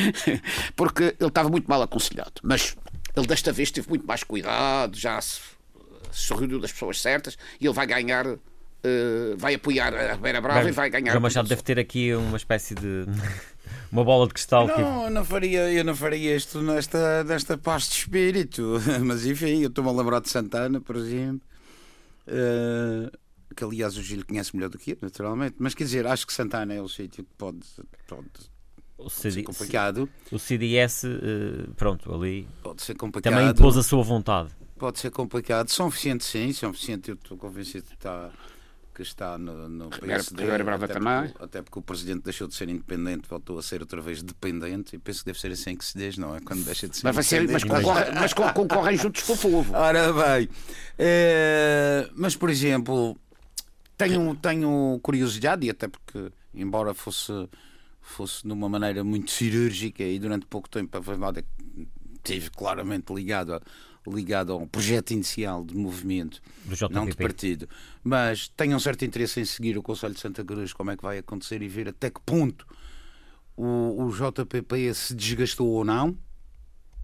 [0.74, 2.32] porque ele estava muito mal aconselhado.
[2.42, 2.74] Mas
[3.14, 5.42] ele desta vez teve muito mais cuidado, já se
[6.30, 8.24] reuniu das pessoas certas e ele vai ganhar.
[8.78, 11.10] Uh, vai apoiar a Beira Brava Bem, e vai ganhar.
[11.10, 13.06] João Machado deve ter aqui uma espécie de.
[13.90, 14.68] uma bola de cristal.
[14.68, 14.80] Não, que...
[14.80, 18.80] eu não faria, eu não faria isto nesta, nesta paz de espírito.
[19.04, 21.46] Mas enfim, eu estou-me a lembrar de Santana, por exemplo.
[22.28, 23.10] Uh,
[23.56, 25.56] que aliás o Gil conhece melhor do que eu, naturalmente.
[25.58, 27.58] Mas quer dizer, acho que Santana é o sítio que pode,
[28.06, 28.28] pode
[28.96, 30.08] o CD, ser complicado.
[30.30, 32.46] O CDS, uh, eh, pronto, ali.
[32.62, 33.32] Pode ser complicado.
[33.32, 35.68] Também impôs a sua vontade pode ser complicado.
[35.68, 37.08] São eficientes, sim, são eficientes.
[37.08, 38.30] Eu estou convencido que está,
[38.98, 40.44] que está no, no PSD.
[40.64, 41.28] Brava até, também.
[41.28, 44.96] Porque, até porque o presidente deixou de ser independente, voltou a ser outra vez dependente.
[44.96, 46.40] E penso que deve ser assim que se diz, não é?
[46.40, 47.04] Quando deixa de ser.
[47.04, 49.72] Mas, vai ser, mas, concorre, mas concorrem juntos com o povo.
[49.76, 50.48] Ora bem.
[50.98, 53.16] É, mas, por exemplo,
[53.96, 57.48] tenho, tenho curiosidade, e até porque, embora fosse
[58.00, 61.00] fosse de uma maneira muito cirúrgica e durante pouco tempo a
[61.38, 63.60] é que esteve claramente ligado
[64.08, 66.40] ligado a um projeto inicial de movimento,
[66.90, 67.68] não de partido,
[68.02, 71.02] mas tenho um certo interesse em seguir o Conselho de Santa Cruz, como é que
[71.02, 72.66] vai acontecer e ver até que ponto
[73.56, 76.16] o, o JPP se desgastou ou não.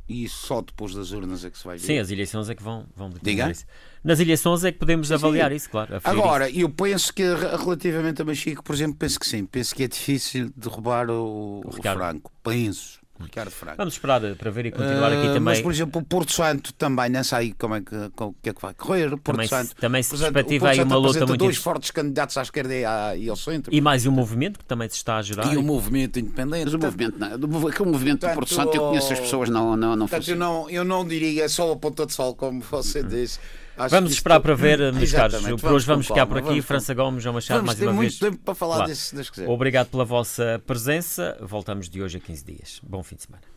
[0.07, 1.87] E só depois das urnas é que se vai ver.
[1.87, 3.51] Sim, as eleições é que vão, vão Diga?
[3.51, 3.65] isso.
[4.03, 5.57] Nas eleições é que podemos sim, avaliar sim.
[5.57, 5.99] isso, claro.
[6.05, 6.61] Agora, isso.
[6.61, 9.47] eu penso que relativamente a Machico, por exemplo, penso que sim.
[9.47, 12.31] Penso que é difícil derrubar o, o, o Franco.
[12.43, 13.01] Penso.
[13.21, 13.77] Ricardo Franco.
[13.77, 15.41] Vamos esperar para ver e continuar uh, aqui também.
[15.41, 18.53] Mas, por exemplo, o Porto Santo também, não sei como é que, como, que, é
[18.53, 19.13] que vai correr.
[19.13, 22.43] O Porto também, Santo, também se perspectiva aí uma luta muito dois fortes candidatos à
[22.43, 23.73] esquerda e, à, e ao centro.
[23.73, 25.53] E mais um movimento que também se está a gerar.
[25.53, 26.65] E o um movimento independente.
[26.65, 29.95] Mas o movimento, não, aquele movimento do Porto Santo, eu conheço as pessoas, não, não,
[29.95, 33.09] não portanto, eu não Eu não diria só a ponta de sol, como você hum.
[33.09, 33.39] disse.
[33.77, 35.43] Acho vamos esperar para ver, meus caros.
[35.61, 36.49] Por hoje vamos ficar por aqui.
[36.49, 38.21] Vamos, França Gomes, João Machado, vamos mais uma vez.
[38.21, 38.91] muito tempo para falar claro.
[38.91, 41.37] disso, se Obrigado pela vossa presença.
[41.41, 42.81] Voltamos de hoje a 15 dias.
[42.83, 43.54] Bom fim de semana.